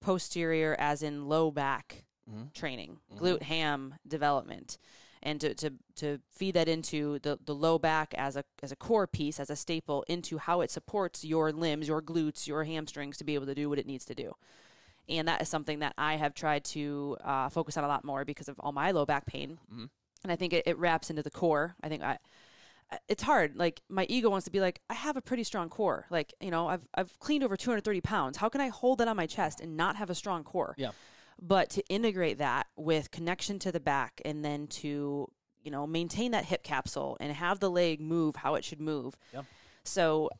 posterior, 0.00 0.76
as 0.78 1.02
in 1.02 1.28
low 1.28 1.50
back 1.50 2.04
Mhm. 2.30 2.52
training, 2.52 2.98
Mhm. 3.12 3.18
glute 3.18 3.42
ham 3.42 3.94
development, 4.06 4.78
and 5.22 5.40
to, 5.40 5.54
to 5.54 5.72
to 5.96 6.20
feed 6.30 6.52
that 6.54 6.68
into 6.68 7.18
the, 7.20 7.38
the 7.44 7.54
low 7.54 7.78
back 7.78 8.12
as 8.14 8.36
a 8.36 8.44
as 8.62 8.72
a 8.72 8.76
core 8.76 9.06
piece, 9.06 9.38
as 9.40 9.50
a 9.50 9.56
staple, 9.56 10.04
into 10.08 10.38
how 10.38 10.60
it 10.60 10.70
supports 10.70 11.24
your 11.24 11.52
limbs, 11.52 11.88
your 11.88 12.02
glutes, 12.02 12.46
your 12.46 12.64
hamstrings 12.64 13.16
to 13.16 13.24
be 13.24 13.34
able 13.34 13.46
to 13.46 13.54
do 13.54 13.68
what 13.68 13.78
it 13.78 13.86
needs 13.86 14.04
to 14.04 14.14
do. 14.14 14.34
And 15.08 15.28
that 15.28 15.40
is 15.42 15.48
something 15.48 15.78
that 15.80 15.94
I 15.96 16.16
have 16.16 16.34
tried 16.34 16.64
to 16.66 17.16
uh, 17.22 17.48
focus 17.48 17.76
on 17.76 17.84
a 17.84 17.88
lot 17.88 18.04
more 18.04 18.24
because 18.24 18.48
of 18.48 18.58
all 18.60 18.72
my 18.72 18.90
low 18.90 19.06
back 19.06 19.26
pain. 19.26 19.58
Mhm. 19.72 19.88
And 20.24 20.32
I 20.32 20.36
think 20.36 20.52
it, 20.52 20.64
it 20.66 20.76
wraps 20.78 21.10
into 21.10 21.22
the 21.22 21.30
core. 21.30 21.76
I 21.82 21.88
think 21.88 22.02
I, 22.02 22.18
I- 22.90 22.98
it's 23.08 23.22
hard. 23.22 23.56
Like 23.56 23.82
my 23.88 24.06
ego 24.08 24.30
wants 24.30 24.44
to 24.46 24.50
be 24.50 24.60
like, 24.60 24.80
I 24.90 24.94
have 24.94 25.16
a 25.16 25.20
pretty 25.20 25.44
strong 25.44 25.68
core. 25.68 26.06
Like 26.10 26.32
you 26.40 26.50
know, 26.50 26.68
I've 26.68 26.86
I've 26.94 27.18
cleaned 27.20 27.44
over 27.44 27.56
230 27.56 28.00
pounds. 28.00 28.36
How 28.38 28.48
can 28.48 28.60
I 28.60 28.68
hold 28.68 28.98
that 28.98 29.08
on 29.08 29.16
my 29.16 29.26
chest 29.26 29.60
and 29.60 29.76
not 29.76 29.96
have 29.96 30.10
a 30.10 30.14
strong 30.14 30.42
core? 30.44 30.74
Yeah. 30.78 30.90
But 31.40 31.68
to 31.70 31.86
integrate 31.88 32.38
that 32.38 32.66
with 32.76 33.10
connection 33.10 33.58
to 33.60 33.70
the 33.72 33.80
back, 33.80 34.20
and 34.24 34.44
then 34.44 34.66
to 34.68 35.28
you 35.62 35.70
know 35.70 35.86
maintain 35.86 36.30
that 36.32 36.44
hip 36.46 36.62
capsule 36.62 37.16
and 37.20 37.32
have 37.32 37.60
the 37.60 37.68
leg 37.70 38.00
move 38.00 38.36
how 38.36 38.54
it 38.54 38.64
should 38.64 38.80
move. 38.80 39.16
Yeah. 39.32 39.42
So 39.84 40.30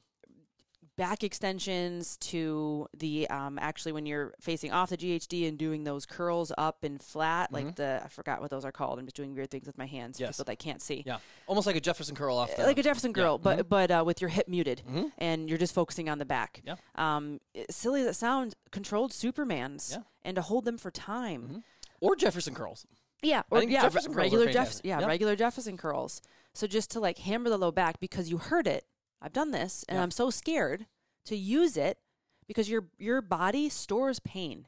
back 0.96 1.22
extensions 1.22 2.16
to 2.18 2.86
the 2.96 3.28
um, 3.28 3.58
actually 3.60 3.92
when 3.92 4.06
you're 4.06 4.32
facing 4.40 4.72
off 4.72 4.88
the 4.90 4.96
GHD 4.96 5.46
and 5.48 5.58
doing 5.58 5.84
those 5.84 6.06
curls 6.06 6.52
up 6.56 6.84
and 6.84 7.02
flat, 7.02 7.52
like 7.52 7.76
the 7.76 8.00
I 8.04 8.08
forgot 8.08 8.40
what 8.40 8.50
those 8.50 8.64
are 8.64 8.72
called. 8.72 8.98
I'm 8.98 9.04
just 9.04 9.16
doing 9.16 9.34
weird 9.34 9.50
things 9.50 9.66
with 9.66 9.76
my 9.78 9.86
hands 9.86 10.16
Mm-hmm. 10.16 10.24
Yes. 10.24 10.36
so 10.36 10.44
that 10.44 10.50
I 10.52 10.54
can't 10.54 10.80
see. 10.80 11.02
Yeah, 11.06 11.18
almost 11.46 11.66
like 11.66 11.76
a 11.76 11.80
Jefferson 11.80 12.14
curl 12.14 12.36
off. 12.38 12.54
The, 12.56 12.62
Like 12.62 12.78
a 12.78 12.82
Jefferson 12.82 13.12
yeah, 13.14 13.22
curl, 13.22 13.38
but 13.38 13.68
but 13.68 13.90
uh, 13.90 14.02
with 14.06 14.20
your 14.20 14.30
hip 14.30 14.48
muted, 14.48 14.82
Mhm. 14.88 15.12
and 15.18 15.48
you're 15.48 15.58
just 15.58 15.74
focusing 15.74 16.08
on 16.08 16.18
the 16.18 16.24
back. 16.24 16.62
Yeah. 16.64 16.76
Um, 16.94 17.40
silly 17.70 18.00
as 18.02 18.06
it 18.06 18.14
sounds, 18.14 18.54
controlled 18.70 19.12
Supermans, 19.12 19.92
Yeah. 19.92 19.98
and 20.24 20.36
to 20.36 20.42
hold 20.42 20.64
them 20.64 20.78
for 20.78 20.90
time. 20.90 21.48
Mhm. 21.56 21.62
or 22.00 22.14
Jefferson 22.14 22.54
curls. 22.54 22.86
Yeah, 23.22 23.42
or 23.50 23.62
yeah, 23.62 23.82
Jefferson 23.82 24.12
regular 24.12 24.52
Jeff, 24.52 24.80
yeah, 24.84 25.00
Yeah. 25.00 25.06
regular 25.06 25.34
Jefferson 25.34 25.76
curls. 25.78 26.20
So 26.52 26.66
just 26.66 26.90
to 26.92 27.00
like 27.00 27.18
hammer 27.18 27.48
the 27.50 27.56
low 27.58 27.70
back 27.72 28.00
because 28.00 28.30
you 28.30 28.36
heard 28.38 28.66
it. 28.66 28.84
I've 29.20 29.32
done 29.32 29.50
this, 29.50 29.84
and 29.88 29.96
Yeah. 29.96 30.02
I'm 30.02 30.10
so 30.10 30.30
scared 30.30 30.86
to 31.24 31.36
use 31.36 31.76
it 31.76 31.98
because 32.46 32.68
your 32.68 32.88
your 32.98 33.20
body 33.20 33.68
stores 33.68 34.20
pain. 34.20 34.66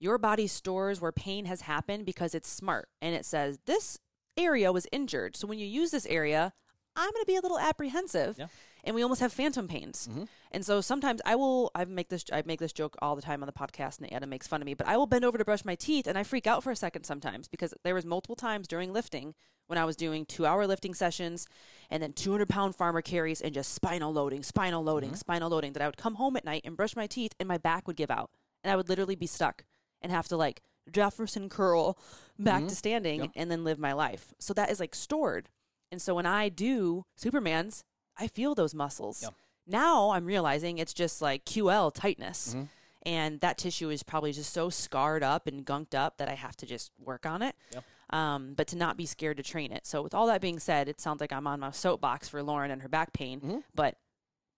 Your 0.00 0.18
body 0.18 0.46
stores 0.48 1.00
where 1.00 1.12
pain 1.12 1.44
has 1.44 1.62
happened 1.62 2.04
because 2.06 2.34
it's 2.34 2.48
smart, 2.48 2.88
and 3.00 3.14
it 3.14 3.24
says 3.24 3.58
this 3.66 3.98
area 4.36 4.72
was 4.72 4.86
injured. 4.90 5.36
So 5.36 5.46
when 5.46 5.58
you 5.58 5.66
use 5.66 5.90
this 5.92 6.06
area, 6.06 6.52
I'm 6.96 7.10
going 7.12 7.22
to 7.22 7.26
be 7.26 7.36
a 7.36 7.40
little 7.40 7.58
apprehensive, 7.58 8.36
Yeah. 8.38 8.48
And 8.84 8.94
we 8.94 9.02
almost 9.02 9.20
have 9.20 9.32
phantom 9.32 9.68
pains. 9.68 10.08
Mhm. 10.10 10.28
And 10.50 10.66
so 10.66 10.80
sometimes 10.80 11.20
I 11.24 11.34
will 11.36 11.70
I 11.74 11.84
make 11.84 12.08
this 12.08 12.24
I 12.32 12.42
make 12.44 12.58
this 12.60 12.72
joke 12.72 12.96
all 13.00 13.14
the 13.16 13.22
time 13.22 13.42
on 13.42 13.46
the 13.46 13.52
podcast 13.52 13.98
and 14.00 14.12
Adam 14.12 14.28
makes 14.30 14.46
fun 14.46 14.60
of 14.60 14.66
me, 14.66 14.74
but 14.74 14.86
I 14.88 14.96
will 14.96 15.06
bend 15.06 15.24
over 15.24 15.38
to 15.38 15.44
brush 15.44 15.64
my 15.64 15.74
teeth 15.74 16.06
and 16.06 16.18
I 16.18 16.22
freak 16.24 16.46
out 16.46 16.62
for 16.62 16.70
a 16.70 16.76
second 16.76 17.04
sometimes 17.04 17.48
because 17.48 17.72
there 17.84 17.94
was 17.94 18.04
multiple 18.04 18.36
times 18.36 18.66
during 18.68 18.92
lifting 18.92 19.34
when 19.68 19.78
I 19.78 19.84
was 19.84 19.96
doing 19.96 20.26
two 20.26 20.44
hour 20.44 20.66
lifting 20.66 20.94
sessions 20.94 21.46
and 21.90 22.02
then 22.02 22.12
200 22.12 22.48
pound 22.48 22.74
farmer 22.76 23.00
carries 23.02 23.40
and 23.40 23.54
just 23.54 23.72
spinal 23.72 24.12
loading, 24.12 24.42
spinal 24.42 24.82
loading, 24.82 25.10
Mm-hmm. 25.10 25.16
spinal 25.16 25.50
loading 25.50 25.72
that 25.74 25.82
I 25.82 25.86
would 25.86 25.96
come 25.96 26.16
home 26.16 26.36
at 26.36 26.44
night 26.44 26.62
and 26.64 26.76
brush 26.76 26.96
my 26.96 27.06
teeth 27.06 27.32
and 27.38 27.48
my 27.48 27.58
back 27.58 27.86
would 27.86 27.96
give 27.96 28.10
out 28.10 28.30
and 28.64 28.72
I 28.72 28.76
would 28.76 28.88
literally 28.88 29.16
be 29.16 29.26
stuck 29.28 29.64
and 30.02 30.10
have 30.12 30.28
to 30.28 30.36
like 30.36 30.60
Jefferson 30.90 31.48
curl 31.48 31.96
back 32.38 32.66
to 32.66 32.74
standing 32.74 33.20
Mm-hmm. 33.20 33.24
Yep. 33.26 33.32
and 33.36 33.50
then 33.50 33.62
live 33.64 33.78
my 33.78 33.92
life. 33.92 34.34
So 34.40 34.52
that 34.54 34.70
is 34.70 34.80
like 34.80 34.94
stored. 34.96 35.48
And 35.92 36.02
so 36.02 36.14
when 36.16 36.26
I 36.26 36.48
do 36.48 37.04
Superman's, 37.16 37.84
I 38.18 38.26
feel 38.28 38.54
those 38.54 38.74
muscles. 38.74 39.22
Yep. 39.22 39.34
Now 39.66 40.10
I'm 40.10 40.24
realizing 40.24 40.78
it's 40.78 40.92
just 40.94 41.22
like 41.22 41.44
QL 41.44 41.92
tightness. 41.92 42.54
Mhm. 42.54 42.68
And 43.04 43.40
that 43.40 43.58
tissue 43.58 43.90
is 43.90 44.02
probably 44.04 44.32
just 44.32 44.52
so 44.52 44.70
scarred 44.70 45.22
up 45.24 45.46
and 45.48 45.66
gunked 45.66 45.94
up 45.94 46.18
that 46.18 46.28
I 46.28 46.34
have 46.34 46.56
to 46.58 46.66
just 46.66 46.92
work 46.98 47.26
on 47.26 47.42
it. 47.42 47.56
Yep. 47.72 47.84
Um, 48.10 48.54
but 48.54 48.68
to 48.68 48.76
not 48.76 48.96
be 48.96 49.06
scared 49.06 49.38
to 49.38 49.42
train 49.42 49.72
it. 49.72 49.86
So 49.86 50.02
with 50.02 50.14
all 50.14 50.26
that 50.26 50.40
being 50.40 50.58
said, 50.60 50.88
it 50.88 51.00
sounds 51.00 51.20
like 51.20 51.32
I'm 51.32 51.46
on 51.46 51.58
my 51.60 51.70
soapbox 51.72 52.28
for 52.28 52.42
Lauren 52.42 52.70
and 52.70 52.82
her 52.82 52.88
back 52.88 53.12
pain. 53.12 53.40
Mhm. 53.40 53.64
But 53.74 53.96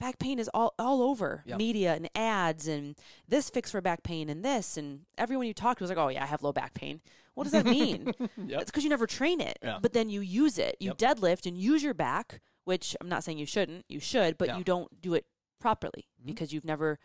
back 0.01 0.19
pain 0.19 0.39
is 0.39 0.51
all 0.53 0.75
all 0.79 1.03
over 1.03 1.43
Yep. 1.47 1.57
media 1.59 1.95
and 1.95 2.11
ads 2.15 2.67
and 2.67 2.97
this 3.29 3.49
fix 3.49 3.71
for 3.71 3.81
back 3.81 4.03
pain 4.03 4.29
and 4.29 4.45
this 4.45 4.77
and 4.77 5.07
everyone 5.17 5.47
you 5.47 5.55
talk 5.55 5.79
to 5.79 5.85
is 5.85 5.89
like, 5.91 5.99
oh 5.99 6.09
yeah, 6.09 6.23
I 6.23 6.27
have 6.27 6.43
low 6.43 6.53
back 6.53 6.75
pain. 6.75 7.01
What 7.35 7.45
does 7.45 7.53
that 7.53 7.65
mean? 7.65 8.13
Yep. 8.37 8.61
It's 8.63 8.71
because 8.71 8.85
you 8.85 8.91
never 8.91 9.07
train 9.07 9.41
it, 9.41 9.59
Yeah. 9.63 9.79
but 9.81 9.93
then 9.95 10.11
you 10.11 10.21
use 10.21 10.59
it. 10.59 10.77
You 10.81 10.89
Yep. 10.91 10.99
deadlift 10.99 11.47
and 11.47 11.57
use 11.57 11.83
your 11.83 11.95
back, 11.95 12.41
which 12.65 12.97
I'm 13.01 13.09
not 13.09 13.25
saying 13.25 13.39
you 13.39 13.47
shouldn't. 13.47 13.85
You 13.89 14.01
should, 14.01 14.39
but 14.39 14.49
Yeah. 14.49 14.59
you 14.59 14.65
don't 14.65 15.01
do 15.01 15.15
it 15.15 15.27
properly 15.61 16.07
Mhm. 16.23 16.27
because 16.27 16.53
you've 16.53 16.65
never 16.65 16.99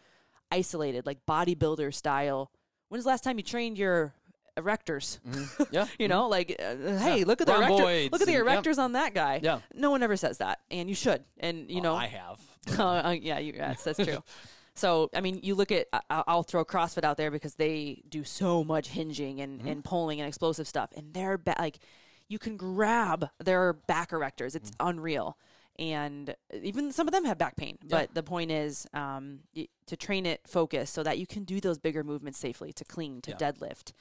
isolated 0.52 1.06
like 1.06 1.26
bodybuilder 1.26 1.94
style. 1.94 2.52
When's 2.90 3.04
the 3.04 3.10
last 3.10 3.24
time 3.24 3.38
you 3.38 3.44
trained 3.44 3.78
your 3.78 4.14
erectors? 4.58 5.20
Mhm. 5.22 5.68
Yeah, 5.72 5.88
You 5.98 6.08
know, 6.08 6.28
like 6.28 6.56
uh, 6.60 6.76
hey, 6.98 7.20
Yeah. 7.20 7.26
look 7.26 7.42
at 7.42 7.48
the 7.48 7.56
erector, 7.56 8.10
look 8.12 8.22
at 8.22 8.28
the 8.28 8.34
erectors 8.36 8.78
on 8.78 8.94
that 8.94 9.14
guy. 9.14 9.40
Yeah. 9.44 9.60
No 9.74 9.92
one 9.92 10.02
ever 10.04 10.18
says 10.18 10.40
that, 10.40 10.60
and 10.72 10.90
you 10.90 10.96
should. 10.96 11.24
And 11.38 11.70
you 11.70 11.80
Oh, 11.80 11.84
know, 11.84 11.96
I 11.96 12.08
have. 12.08 12.40
uh, 12.78 13.16
yeah, 13.22 13.40
you, 13.40 13.54
yes, 13.56 13.84
that's 13.84 14.00
true. 14.04 14.24
So, 14.76 15.10
I 15.14 15.20
mean, 15.20 15.42
you 15.44 15.56
look 15.56 15.74
at, 15.74 15.88
I'll 16.10 16.44
throw 16.44 16.64
CrossFit 16.64 17.04
out 17.04 17.18
there 17.18 17.32
because 17.32 17.56
they 17.56 18.02
do 18.08 18.24
so 18.24 18.64
much 18.64 18.88
hinging 18.88 19.42
and, 19.42 19.60
and 19.68 19.84
pulling 19.84 20.22
and 20.22 20.28
explosive 20.30 20.70
stuff. 20.70 20.92
And 20.96 21.14
they're 21.14 21.38
ba- 21.38 21.56
like, 21.60 21.80
you 22.30 22.40
can 22.40 22.56
grab 22.56 23.30
their 23.44 23.74
back 23.74 24.12
erectors. 24.12 24.56
It's 24.56 24.72
unreal. 24.80 25.38
And 25.78 26.36
even 26.62 26.92
some 26.92 27.08
of 27.08 27.14
them 27.14 27.26
have 27.26 27.38
back 27.38 27.56
pain. 27.56 27.78
But 27.90 28.14
the 28.14 28.24
point 28.24 28.52
is 28.52 28.86
um, 28.94 29.40
y- 29.56 29.68
to 29.88 29.96
train 29.98 30.26
it 30.26 30.42
focused 30.46 30.94
so 30.94 31.04
that 31.04 31.18
you 31.20 31.26
can 31.26 31.44
do 31.46 31.60
those 31.60 31.78
bigger 31.78 32.04
movements 32.04 32.38
safely 32.38 32.72
to 32.74 32.86
clean, 32.86 33.22
to 33.22 33.32
Yeah. 33.32 33.38
deadlift, 33.52 33.94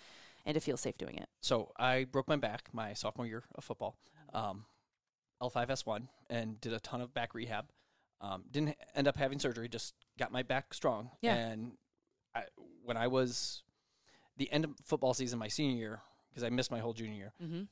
and 0.44 0.54
to 0.54 0.60
feel 0.60 0.76
safe 0.76 0.98
doing 0.98 1.16
it. 1.16 1.28
So 1.40 1.72
I 1.78 2.04
broke 2.04 2.26
my 2.28 2.36
back 2.36 2.68
my 2.72 2.94
sophomore 2.94 3.26
year 3.26 3.44
of 3.54 3.64
football, 3.64 3.96
um, 4.34 4.64
L5S1, 5.40 6.08
and 6.28 6.60
did 6.60 6.72
a 6.72 6.80
ton 6.80 7.00
of 7.00 7.14
back 7.14 7.34
rehab. 7.34 7.66
Um, 8.20 8.42
didn't 8.50 8.76
end 8.96 9.06
up 9.06 9.16
having 9.16 9.38
surgery, 9.38 9.68
just 9.68 9.94
got 10.18 10.32
my 10.32 10.42
back 10.42 10.74
strong. 10.74 11.10
Yeah. 11.22 11.34
And 11.36 11.72
I, 12.34 12.44
when 12.84 12.96
I 12.96 13.06
was 13.06 13.62
the 14.36 14.50
end 14.50 14.64
of 14.64 14.72
football 14.84 15.14
season, 15.14 15.38
my 15.38 15.46
senior 15.48 15.76
year, 15.76 16.00
because 16.30 16.42
I 16.42 16.50
missed 16.50 16.72
my 16.72 16.80
whole 16.80 16.92
junior 16.92 17.14
year, 17.14 17.32
Mm-hmm. 17.40 17.62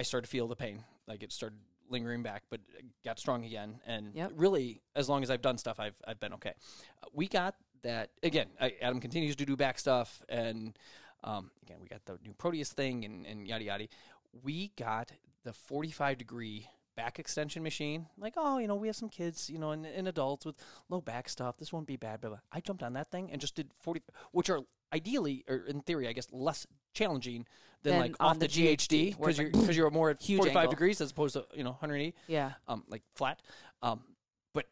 I 0.00 0.02
started 0.02 0.24
to 0.24 0.30
feel 0.30 0.48
the 0.48 0.56
pain. 0.56 0.82
Like 1.06 1.22
it 1.22 1.30
started 1.30 1.58
lingering 1.90 2.22
back, 2.22 2.44
but 2.48 2.60
got 3.04 3.18
strong 3.18 3.44
again. 3.44 3.80
And 3.86 4.14
Yep. 4.14 4.32
really, 4.36 4.80
as 4.96 5.08
long 5.10 5.22
as 5.22 5.30
I've 5.30 5.42
done 5.42 5.58
stuff, 5.58 5.78
I've 5.78 5.94
I've 6.08 6.18
been 6.18 6.32
okay. 6.34 6.54
Uh, 7.02 7.08
we 7.12 7.28
got 7.28 7.54
that 7.82 8.10
again. 8.22 8.46
I, 8.58 8.74
Adam 8.80 9.00
continues 9.00 9.36
to 9.36 9.44
do 9.44 9.56
back 9.56 9.78
stuff, 9.78 10.22
and 10.28 10.78
um, 11.22 11.50
again, 11.62 11.78
we 11.82 11.88
got 11.88 12.02
the 12.06 12.18
new 12.24 12.32
Proteus 12.32 12.72
thing, 12.72 13.04
and, 13.04 13.26
and 13.26 13.46
yada 13.46 13.64
yada. 13.64 13.88
We 14.42 14.72
got 14.76 15.12
the 15.44 15.52
forty-five 15.52 16.16
degree 16.16 16.66
back 16.96 17.18
extension 17.18 17.62
machine. 17.62 18.06
Like, 18.16 18.34
oh, 18.38 18.56
you 18.58 18.68
know, 18.68 18.76
we 18.76 18.86
have 18.88 18.96
some 18.96 19.08
kids, 19.10 19.50
you 19.50 19.58
know, 19.58 19.72
and, 19.72 19.84
and 19.84 20.08
adults 20.08 20.46
with 20.46 20.56
low 20.88 21.00
back 21.02 21.28
stuff. 21.28 21.58
This 21.58 21.72
won't 21.74 21.86
be 21.86 21.96
bad. 21.96 22.22
Blah. 22.22 22.38
I 22.50 22.60
jumped 22.60 22.82
on 22.82 22.94
that 22.94 23.10
thing 23.10 23.30
and 23.30 23.38
just 23.40 23.54
did 23.54 23.70
forty, 23.82 24.00
which 24.32 24.48
are 24.48 24.60
ideally, 24.92 25.44
or 25.48 25.56
in 25.68 25.80
theory, 25.82 26.08
I 26.08 26.12
guess, 26.12 26.26
less 26.32 26.66
challenging 26.94 27.46
than 27.82 27.92
Than 27.92 28.00
like 28.00 28.16
off 28.20 28.38
the 28.38 28.46
the 28.46 28.52
GHD, 28.76 29.14
GHD 29.14 29.16
where 29.16 29.30
it's 29.30 29.38
because 29.38 29.38
you're 29.38 29.50
because 29.50 29.76
you're 29.76 29.90
more 29.90 30.10
at 30.10 30.20
huge 30.22 30.38
45 30.38 30.56
angle. 30.56 30.70
degrees 30.70 31.00
as 31.00 31.10
opposed 31.10 31.34
to 31.34 31.46
you 31.54 31.64
know 31.64 31.70
180 31.70 32.14
Yeah. 32.26 32.52
um 32.68 32.84
like 32.88 33.02
flat 33.14 33.40
um 33.82 34.02
but 34.52 34.66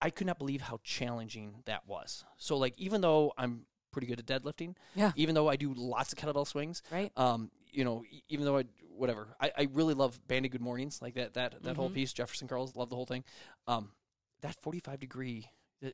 I 0.00 0.10
could 0.10 0.26
not 0.26 0.38
believe 0.38 0.60
how 0.62 0.78
challenging 0.82 1.62
that 1.66 1.86
was 1.86 2.24
so 2.36 2.56
like 2.56 2.74
even 2.78 3.00
though 3.00 3.32
I'm 3.36 3.66
pretty 3.92 4.06
good 4.06 4.20
at 4.20 4.26
deadlifting 4.26 4.74
Yeah. 4.94 5.12
even 5.16 5.34
though 5.34 5.48
I 5.48 5.56
do 5.56 5.74
lots 5.74 6.12
of 6.12 6.18
kettlebell 6.18 6.46
swings 6.46 6.82
Right. 6.90 7.12
um 7.16 7.50
you 7.70 7.84
know 7.84 8.04
even 8.28 8.44
though 8.44 8.58
I 8.58 8.64
whatever 8.88 9.36
I, 9.40 9.52
I 9.56 9.68
really 9.72 9.94
love 9.94 10.18
Bandy 10.26 10.48
Good 10.48 10.60
Mornings 10.62 11.00
like 11.02 11.14
that 11.14 11.34
that 11.34 11.62
that 11.62 11.76
whole 11.76 11.90
Mhm. 11.90 11.94
piece 11.94 12.12
Jefferson 12.12 12.48
Curls 12.48 12.74
love 12.74 12.88
the 12.90 12.96
whole 12.96 13.06
thing 13.06 13.24
um 13.66 13.90
that 14.40 14.54
45 14.62 15.00
degree 15.00 15.46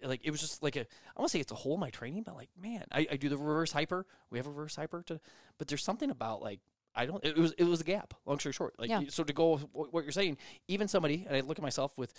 like 0.03 0.21
it 0.25 0.31
was 0.31 0.41
just 0.41 0.63
like 0.63 0.77
a 0.77 0.81
I 0.81 1.21
want 1.21 1.29
to 1.31 1.33
say 1.37 1.41
it's 1.41 1.53
a 1.53 1.57
hole 1.57 1.75
in 1.75 1.81
my 1.81 1.91
training 1.91 2.23
but 2.23 2.35
like 2.35 2.49
man 2.61 2.85
I, 2.91 3.07
I 3.13 3.17
do 3.17 3.29
the 3.29 3.37
reverse 3.37 3.73
hyper 3.73 4.07
we 4.31 4.39
have 4.39 4.47
a 4.47 4.51
reverse 4.51 4.77
hyper 4.77 5.03
to 5.09 5.21
but 5.59 5.69
there's 5.69 5.83
something 5.85 6.11
about 6.11 6.41
like 6.43 6.61
I 6.95 7.07
don't 7.07 7.25
it 7.25 7.37
was 7.37 7.53
it 7.59 7.65
was 7.65 7.81
a 7.81 7.85
gap 7.85 8.15
long 8.25 8.39
story 8.39 8.53
short 8.53 8.75
like 8.79 8.89
Yeah. 8.89 9.03
so 9.09 9.25
to 9.25 9.33
go 9.33 9.53
with 9.53 9.67
what 9.93 10.05
you're 10.05 10.13
saying 10.13 10.39
even 10.69 10.89
somebody 10.89 11.25
and 11.27 11.37
I 11.37 11.41
look 11.41 11.59
at 11.59 11.63
myself 11.63 11.93
with 11.99 12.15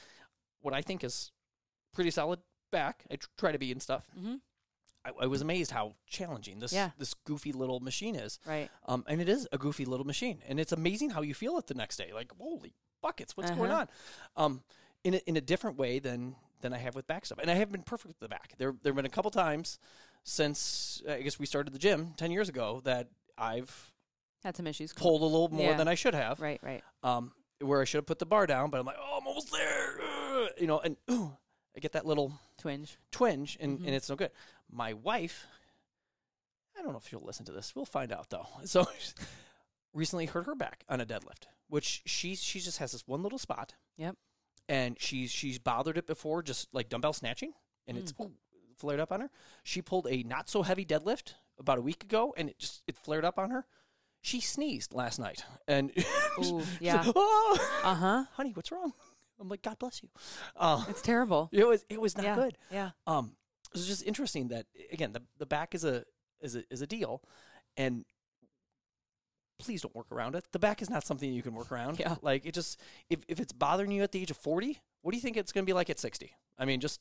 what 0.61 0.73
I 0.73 0.81
think 0.81 1.03
is 1.03 1.31
pretty 1.93 2.11
solid 2.11 2.39
back 2.71 3.05
I 3.09 3.15
tr- 3.15 3.27
try 3.37 3.51
to 3.51 3.57
be 3.59 3.71
and 3.71 3.81
stuff 3.81 4.05
Mhm. 4.19 4.41
I, 5.03 5.11
I 5.21 5.25
was 5.27 5.41
amazed 5.41 5.71
how 5.71 5.95
challenging 6.07 6.59
this 6.59 6.71
Yeah. 6.73 6.91
this 6.99 7.13
goofy 7.13 7.51
little 7.51 7.79
machine 7.79 8.15
is 8.15 8.39
Right. 8.45 8.69
um, 8.87 9.03
and 9.07 9.21
it 9.21 9.29
is 9.29 9.47
a 9.51 9.57
goofy 9.57 9.85
little 9.85 10.05
machine, 10.05 10.41
and 10.47 10.59
it's 10.59 10.71
amazing 10.71 11.11
how 11.11 11.21
you 11.21 11.33
feel 11.35 11.57
it 11.59 11.67
the 11.67 11.75
next 11.75 11.97
day. 11.97 12.11
Like, 12.11 12.31
holy 12.39 12.73
buckets, 13.01 13.37
what's 13.37 13.51
going 13.51 13.69
Uh-huh. 13.71 13.85
on? 14.35 14.43
Um, 14.45 14.63
in 15.03 15.13
a, 15.13 15.17
in 15.27 15.37
a 15.37 15.41
different 15.41 15.77
way 15.77 15.99
than 15.99 16.35
than 16.61 16.73
I 16.73 16.77
have 16.77 16.95
with 16.95 17.07
back 17.07 17.25
stuff, 17.25 17.39
and 17.39 17.49
I 17.51 17.55
have 17.55 17.71
been 17.71 17.83
perfect 17.83 18.07
with 18.07 18.19
the 18.19 18.27
back. 18.29 18.53
There 18.57 18.73
there 18.83 18.91
have 18.91 18.95
been 18.95 19.05
a 19.05 19.09
couple 19.09 19.31
times 19.31 19.79
since 20.23 21.01
I 21.07 21.21
guess 21.21 21.37
we 21.39 21.45
started 21.45 21.73
the 21.73 21.79
gym 21.79 22.13
ten 22.17 22.31
years 22.31 22.49
ago 22.49 22.81
that 22.83 23.07
I've 23.37 23.91
Had 24.43 24.55
some 24.57 24.67
issues. 24.67 24.93
pulled 24.93 25.21
a 25.21 25.25
little 25.25 25.49
more 25.49 25.71
Yeah. 25.71 25.77
than 25.77 25.87
I 25.87 25.95
should 25.95 26.13
have. 26.15 26.39
Right. 26.39 26.59
Right. 26.63 26.83
Um, 27.03 27.31
where 27.61 27.81
I 27.81 27.85
should 27.85 27.99
have 27.99 28.05
put 28.05 28.19
the 28.19 28.25
bar 28.25 28.45
down, 28.47 28.69
but 28.69 28.79
I'm 28.79 28.85
like, 28.85 28.97
oh, 28.99 29.17
I'm 29.19 29.27
almost 29.27 29.51
there. 29.51 29.99
Ugh," 30.01 30.49
you 30.59 30.67
know, 30.67 30.79
and 30.79 30.97
ooh, 31.09 31.35
I 31.75 31.79
get 31.79 31.93
that 31.93 32.05
little 32.05 32.33
Twinge. 32.57 32.97
twinge, 33.11 33.57
and, 33.59 33.79
Mhm. 33.79 33.85
and 33.87 33.95
it's 33.95 34.09
no 34.09 34.15
good. 34.15 34.31
My 34.69 34.93
wife, 34.93 35.45
I 36.77 36.81
don't 36.81 36.91
know 36.91 36.97
if 36.97 37.07
she'll 37.07 37.21
listen 37.21 37.45
to 37.45 37.51
this. 37.51 37.75
We'll 37.75 37.85
find 37.85 38.11
out 38.11 38.29
though. 38.29 38.47
So 38.65 38.85
recently 39.93 40.25
hurt 40.25 40.45
her 40.47 40.55
back 40.55 40.83
on 40.89 40.99
a 40.99 41.05
deadlift, 41.05 41.45
which 41.67 42.01
she 42.05 42.35
she 42.35 42.59
just 42.59 42.79
has 42.79 42.91
this 42.91 43.07
one 43.07 43.23
little 43.23 43.39
spot. 43.39 43.75
Yep. 43.97 44.17
And 44.67 44.97
she's 44.99 45.31
she's 45.31 45.59
bothered 45.59 45.97
it 45.97 46.07
before, 46.07 46.41
just 46.41 46.67
like 46.73 46.89
dumbbell 46.89 47.13
snatching, 47.13 47.53
and 47.87 47.97
it's 47.97 48.13
ooh, 48.19 48.31
flared 48.77 48.99
up 48.99 49.11
on 49.11 49.21
her. 49.21 49.29
She 49.63 49.81
pulled 49.81 50.07
a 50.09 50.23
not 50.23 50.49
so 50.49 50.63
heavy 50.63 50.85
deadlift 50.85 51.33
about 51.59 51.77
a 51.77 51.81
week 51.81 52.03
ago, 52.03 52.33
and 52.35 52.49
it 52.49 52.57
just 52.57 52.81
it 52.87 52.97
flared 52.97 53.23
up 53.25 53.37
on 53.37 53.51
her. 53.51 53.65
She 54.21 54.41
sneezed 54.41 54.91
last 54.93 55.19
night, 55.19 55.45
and 55.67 55.91
Ooh, 56.43 56.63
yeah. 56.79 57.03
like, 57.03 57.13
oh, 57.15 57.79
Uh 57.83 57.93
huh. 57.93 58.23
honey, 58.33 58.51
what's 58.55 58.71
wrong? 58.71 58.91
I'm 59.39 59.49
like, 59.49 59.61
God 59.61 59.77
bless 59.77 60.01
you. 60.01 60.09
Uh, 60.55 60.83
It's 60.89 61.01
terrible. 61.03 61.49
it 61.53 61.67
was 61.67 61.85
it 61.89 62.01
was 62.01 62.17
not 62.17 62.25
yeah. 62.25 62.35
good. 62.35 62.57
Yeah. 62.71 62.89
Um, 63.05 63.35
it 63.71 63.77
was 63.77 63.87
just 63.87 64.03
interesting 64.03 64.47
that 64.47 64.65
again 64.91 65.11
the 65.11 65.21
the 65.37 65.45
back 65.45 65.75
is 65.75 65.83
a 65.85 66.03
is 66.41 66.55
a 66.55 66.63
is 66.71 66.81
a 66.81 66.87
deal, 66.87 67.21
and 67.77 68.03
please 69.57 69.81
don't 69.81 69.95
work 69.95 70.11
around 70.11 70.35
it. 70.35 70.45
The 70.51 70.59
back 70.59 70.81
is 70.81 70.89
not 70.89 71.05
something 71.05 71.31
you 71.31 71.41
can 71.41 71.53
work 71.53 71.71
around. 71.71 71.99
Yeah. 71.99 72.15
like 72.21 72.45
it 72.45 72.53
just 72.53 72.79
if 73.09 73.19
if 73.27 73.39
it's 73.39 73.53
bothering 73.53 73.91
you 73.91 74.03
at 74.03 74.11
the 74.11 74.21
age 74.21 74.31
of 74.31 74.37
forty, 74.37 74.79
what 75.01 75.11
do 75.11 75.17
you 75.17 75.21
think 75.21 75.37
it's 75.37 75.51
going 75.51 75.63
to 75.65 75.69
be 75.69 75.73
like 75.73 75.89
at 75.89 75.99
sixty? 75.99 76.31
I 76.57 76.65
mean, 76.65 76.79
just 76.79 76.99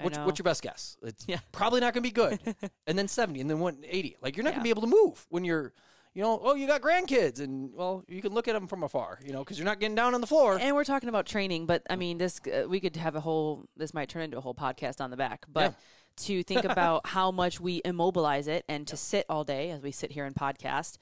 what's, 0.00 0.18
what's 0.18 0.38
your 0.38 0.44
best 0.44 0.62
guess? 0.62 0.96
It's 1.02 1.24
Yeah. 1.28 1.38
probably 1.52 1.80
not 1.80 1.94
going 1.94 2.02
to 2.02 2.08
be 2.08 2.12
good. 2.12 2.38
and 2.86 2.98
then 2.98 3.08
seventy, 3.08 3.40
and 3.40 3.48
then 3.50 3.58
one 3.60 3.78
eighty. 3.88 4.16
Like 4.20 4.36
you're 4.36 4.44
not 4.44 4.50
going 4.50 4.60
to 4.60 4.64
be 4.64 4.70
able 4.70 4.82
to 4.82 4.88
move 4.88 5.26
when 5.28 5.44
you're. 5.44 5.72
You 6.16 6.22
know, 6.22 6.40
oh, 6.44 6.54
you 6.54 6.68
got 6.68 6.80
grandkids, 6.80 7.40
and 7.40 7.74
well, 7.74 8.04
you 8.06 8.22
can 8.22 8.32
look 8.32 8.46
at 8.46 8.52
them 8.52 8.68
from 8.68 8.84
afar. 8.84 9.18
You 9.26 9.32
know, 9.32 9.40
because 9.40 9.58
you're 9.58 9.64
not 9.64 9.80
getting 9.80 9.96
down 9.96 10.14
on 10.14 10.20
the 10.20 10.28
floor. 10.28 10.56
and 10.60 10.76
we're 10.76 10.84
talking 10.84 11.08
about 11.08 11.26
training, 11.26 11.66
but 11.66 11.82
I 11.90 11.96
mean, 11.96 12.18
this 12.18 12.40
uh, 12.46 12.68
we 12.68 12.78
could 12.78 12.94
have 12.94 13.16
a 13.16 13.20
whole. 13.20 13.64
This 13.76 13.92
might 13.92 14.08
turn 14.08 14.22
into 14.22 14.38
a 14.38 14.40
whole 14.40 14.54
podcast 14.54 15.00
on 15.00 15.10
the 15.10 15.16
back, 15.16 15.44
but 15.52 15.74
to 16.18 16.44
think 16.44 16.62
about 16.70 17.04
how 17.08 17.32
much 17.32 17.58
we 17.58 17.82
immobilize 17.84 18.46
it 18.46 18.64
and 18.68 18.86
to 18.86 18.96
sit 18.96 19.26
all 19.28 19.42
day 19.42 19.72
as 19.72 19.82
we 19.82 19.90
sit 19.90 20.12
here 20.12 20.24
and 20.24 20.36
podcast, 20.36 20.98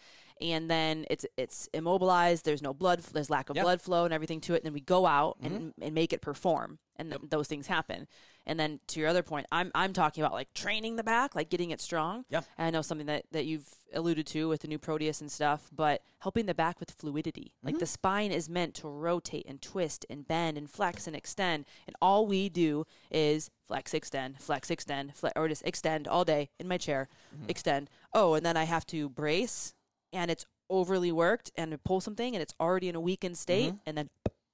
and 0.50 0.70
then 0.70 1.06
it's 1.08 1.24
it's 1.36 1.68
immobilized. 1.72 2.44
There's 2.44 2.62
no 2.62 2.74
blood. 2.74 3.00
There's 3.00 3.30
lack 3.30 3.48
of 3.50 3.56
Yep. 3.56 3.64
blood 3.64 3.82
flow 3.82 4.04
and 4.04 4.12
everything 4.12 4.40
to 4.42 4.54
it. 4.54 4.58
And 4.58 4.64
then 4.66 4.72
we 4.72 4.80
go 4.80 5.06
out 5.06 5.36
and 5.42 5.52
mm-hmm. 5.52 5.82
and 5.82 5.94
make 5.94 6.12
it 6.12 6.20
perform, 6.20 6.78
and 6.96 7.10
th- 7.10 7.22
those 7.30 7.48
things 7.48 7.68
happen. 7.68 8.08
And 8.44 8.58
then 8.58 8.80
to 8.88 9.00
your 9.00 9.08
other 9.08 9.22
point, 9.22 9.46
I'm 9.52 9.70
I'm 9.74 9.92
talking 9.92 10.22
about 10.22 10.34
like 10.34 10.52
training 10.52 10.96
the 10.96 11.04
back, 11.04 11.34
like 11.34 11.48
getting 11.48 11.70
it 11.70 11.80
strong. 11.80 12.24
Yep. 12.30 12.44
And 12.58 12.66
I 12.66 12.70
know 12.70 12.82
something 12.82 13.06
that, 13.06 13.24
that 13.30 13.44
you've 13.44 13.68
alluded 13.94 14.26
to 14.28 14.48
with 14.48 14.62
the 14.62 14.68
new 14.68 14.78
Proteus 14.78 15.20
and 15.20 15.30
stuff, 15.30 15.70
but 15.74 16.02
helping 16.18 16.46
the 16.46 16.54
back 16.54 16.80
with 16.80 16.90
fluidity. 16.90 17.52
Like 17.62 17.78
the 17.78 17.84
mm-hmm. 17.84 17.92
spine 17.92 18.32
is 18.32 18.48
meant 18.48 18.74
to 18.76 18.88
rotate 18.88 19.46
and 19.46 19.62
twist 19.62 20.04
and 20.10 20.26
bend 20.26 20.58
and 20.58 20.68
flex 20.68 21.06
and 21.06 21.14
extend. 21.14 21.66
And 21.86 21.94
all 22.02 22.26
we 22.26 22.48
do 22.48 22.84
is 23.10 23.50
flex, 23.68 23.94
extend, 23.94 24.40
flex, 24.40 24.70
extend, 24.70 25.14
fle- 25.14 25.28
or 25.36 25.48
just 25.48 25.62
extend 25.64 26.08
all 26.08 26.24
day 26.24 26.50
in 26.58 26.66
my 26.66 26.78
chair, 26.78 27.08
mm-hmm. 27.34 27.48
extend. 27.48 27.90
Oh, 28.12 28.34
and 28.34 28.44
then 28.44 28.56
I 28.56 28.64
have 28.64 28.86
to 28.86 29.08
brace 29.08 29.74
and 30.12 30.30
it's 30.30 30.46
overly 30.70 31.12
worked 31.12 31.50
and 31.56 31.82
pull 31.84 32.00
something 32.00 32.34
and 32.34 32.42
it's 32.42 32.54
already 32.60 32.88
in 32.88 32.94
a 32.94 33.00
weakened 33.00 33.36
state. 33.36 33.74
And 33.86 33.96
then 33.96 34.10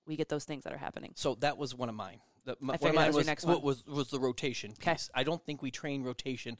we 0.06 0.16
get 0.16 0.28
those 0.28 0.44
things 0.44 0.64
that 0.64 0.72
are 0.72 0.78
happening. 0.78 1.12
So 1.14 1.34
that 1.36 1.58
was 1.58 1.74
one 1.74 1.88
of 1.88 1.94
mine. 1.94 2.20
The, 2.44 2.56
my, 2.60 2.74
I 2.74 2.76
one 2.78 2.90
of 2.90 2.96
mine 2.96 3.12
was 3.12 3.26
was, 3.26 3.44
one. 3.44 3.62
was 3.62 3.86
was 3.86 4.08
the 4.08 4.18
rotation 4.18 4.72
piece. 4.72 5.10
I 5.14 5.22
don't 5.22 5.44
think 5.44 5.62
we 5.62 5.70
train 5.70 6.02
rotation 6.02 6.56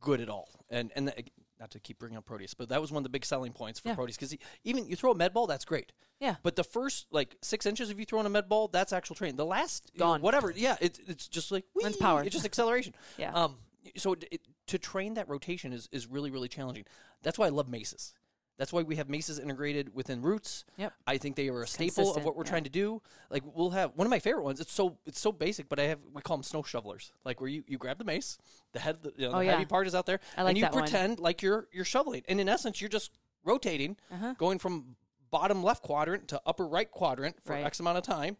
good 0.00 0.20
at 0.20 0.28
all. 0.28 0.48
And 0.70 0.90
and 0.96 1.08
the, 1.08 1.14
not 1.60 1.70
to 1.70 1.78
keep 1.78 1.98
bringing 2.00 2.18
up 2.18 2.26
Proteus, 2.26 2.52
but 2.52 2.68
that 2.70 2.80
was 2.80 2.90
one 2.90 2.98
of 2.98 3.04
the 3.04 3.10
big 3.10 3.24
selling 3.24 3.52
points 3.52 3.78
for 3.78 3.88
Yeah. 3.88 3.94
Proteus 3.94 4.16
because 4.16 4.36
even 4.64 4.86
you 4.86 4.96
throw 4.96 5.12
a 5.12 5.14
med 5.14 5.32
ball, 5.32 5.46
that's 5.46 5.64
great. 5.64 5.92
Yeah. 6.20 6.36
But 6.42 6.56
the 6.56 6.64
first 6.64 7.06
like 7.12 7.36
six 7.42 7.64
inches 7.64 7.90
of 7.90 8.00
you 8.00 8.06
throwing 8.06 8.26
a 8.26 8.30
med 8.30 8.48
ball, 8.48 8.68
that's 8.68 8.92
actual 8.92 9.14
training. 9.14 9.36
The 9.36 9.44
last 9.46 9.90
you 9.94 10.00
know, 10.00 10.06
Gone. 10.06 10.20
whatever, 10.20 10.52
yeah, 10.54 10.76
it's 10.80 10.98
it's 11.06 11.28
just 11.28 11.52
like 11.52 11.64
That's 11.80 11.96
power. 11.96 12.22
It's 12.22 12.32
just 12.32 12.44
acceleration. 12.44 12.94
Yeah. 13.18 13.32
Um. 13.32 13.56
So 13.96 14.12
it, 14.14 14.24
it, 14.30 14.40
to 14.68 14.78
train 14.78 15.14
that 15.14 15.28
rotation 15.28 15.72
is 15.72 15.88
is 15.92 16.06
really 16.06 16.30
really 16.30 16.48
challenging. 16.48 16.84
That's 17.22 17.38
why 17.38 17.46
I 17.46 17.50
love 17.50 17.68
maces. 17.68 18.14
That's 18.56 18.72
why 18.72 18.82
we 18.82 18.94
have 18.96 19.08
maces 19.08 19.40
integrated 19.40 19.92
within 19.96 20.22
roots. 20.22 20.64
Yep. 20.76 20.92
I 21.08 21.18
think 21.18 21.34
they 21.34 21.48
are 21.48 21.62
a 21.62 21.66
staple 21.66 22.14
of 22.14 22.24
what 22.24 22.36
we're 22.36 22.44
yeah. 22.44 22.50
trying 22.50 22.64
to 22.64 22.70
do. 22.70 23.02
Like 23.28 23.42
we'll 23.44 23.70
have 23.70 23.90
one 23.96 24.06
of 24.06 24.10
my 24.12 24.20
favorite 24.20 24.44
ones. 24.44 24.60
It's 24.60 24.72
so 24.72 24.96
it's 25.06 25.18
so 25.18 25.32
basic, 25.32 25.68
but 25.68 25.80
I 25.80 25.84
have 25.84 25.98
we 26.12 26.22
call 26.22 26.36
them 26.36 26.44
snow 26.44 26.62
shovelers. 26.62 27.12
Like 27.24 27.40
where 27.40 27.50
you, 27.50 27.64
you 27.66 27.78
grab 27.78 27.98
the 27.98 28.04
mace, 28.04 28.38
the 28.72 28.78
head, 28.78 29.02
the, 29.02 29.12
you 29.16 29.26
know, 29.28 29.34
Oh, 29.34 29.38
the 29.38 29.46
yeah. 29.46 29.52
heavy 29.52 29.64
part 29.64 29.88
is 29.88 29.94
out 29.94 30.06
there, 30.06 30.20
I 30.36 30.42
like 30.42 30.50
and 30.50 30.58
you 30.58 30.62
that 30.62 30.72
one. 30.72 30.82
pretend 30.84 31.18
like 31.18 31.42
you're 31.42 31.66
you're 31.72 31.84
shoveling. 31.84 32.22
And 32.28 32.40
in 32.40 32.48
essence, 32.48 32.80
you're 32.80 32.88
just 32.90 33.10
rotating, 33.44 33.96
Uh-huh. 34.12 34.34
going 34.38 34.60
from 34.60 34.94
bottom 35.30 35.64
left 35.64 35.82
quadrant 35.82 36.28
to 36.28 36.40
upper 36.46 36.64
right 36.66 36.88
quadrant 36.90 37.34
for 37.44 37.54
Right. 37.54 37.64
X 37.64 37.80
amount 37.80 37.98
of 37.98 38.04
time. 38.04 38.36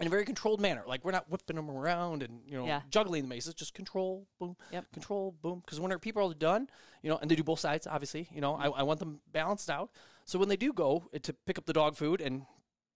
In 0.00 0.06
a 0.06 0.10
very 0.10 0.24
controlled 0.24 0.60
manner, 0.60 0.84
like 0.86 1.04
we're 1.04 1.10
not 1.12 1.28
whipping 1.28 1.56
them 1.56 1.68
around 1.68 2.22
and 2.22 2.40
you 2.46 2.56
know 2.56 2.66
Yeah. 2.66 2.82
juggling 2.88 3.22
the 3.24 3.28
maces. 3.28 3.52
Just 3.54 3.74
control, 3.74 4.28
boom, 4.38 4.56
Yep. 4.72 4.92
control, 4.92 5.32
boom. 5.42 5.60
Because 5.64 5.80
when 5.80 5.90
our 5.90 5.98
people 5.98 6.30
are 6.30 6.34
done, 6.34 6.68
you 7.02 7.10
know, 7.10 7.18
and 7.18 7.28
they 7.30 7.34
do 7.34 7.42
both 7.42 7.58
sides, 7.58 7.86
obviously, 7.86 8.28
you 8.32 8.40
know, 8.40 8.54
I, 8.54 8.68
I 8.68 8.82
want 8.84 9.00
them 9.00 9.20
balanced 9.32 9.68
out. 9.68 9.90
So 10.24 10.38
when 10.38 10.48
they 10.48 10.56
do 10.56 10.72
go 10.72 11.08
to 11.20 11.32
pick 11.32 11.58
up 11.58 11.66
the 11.66 11.72
dog 11.72 11.96
food 11.96 12.20
and 12.20 12.46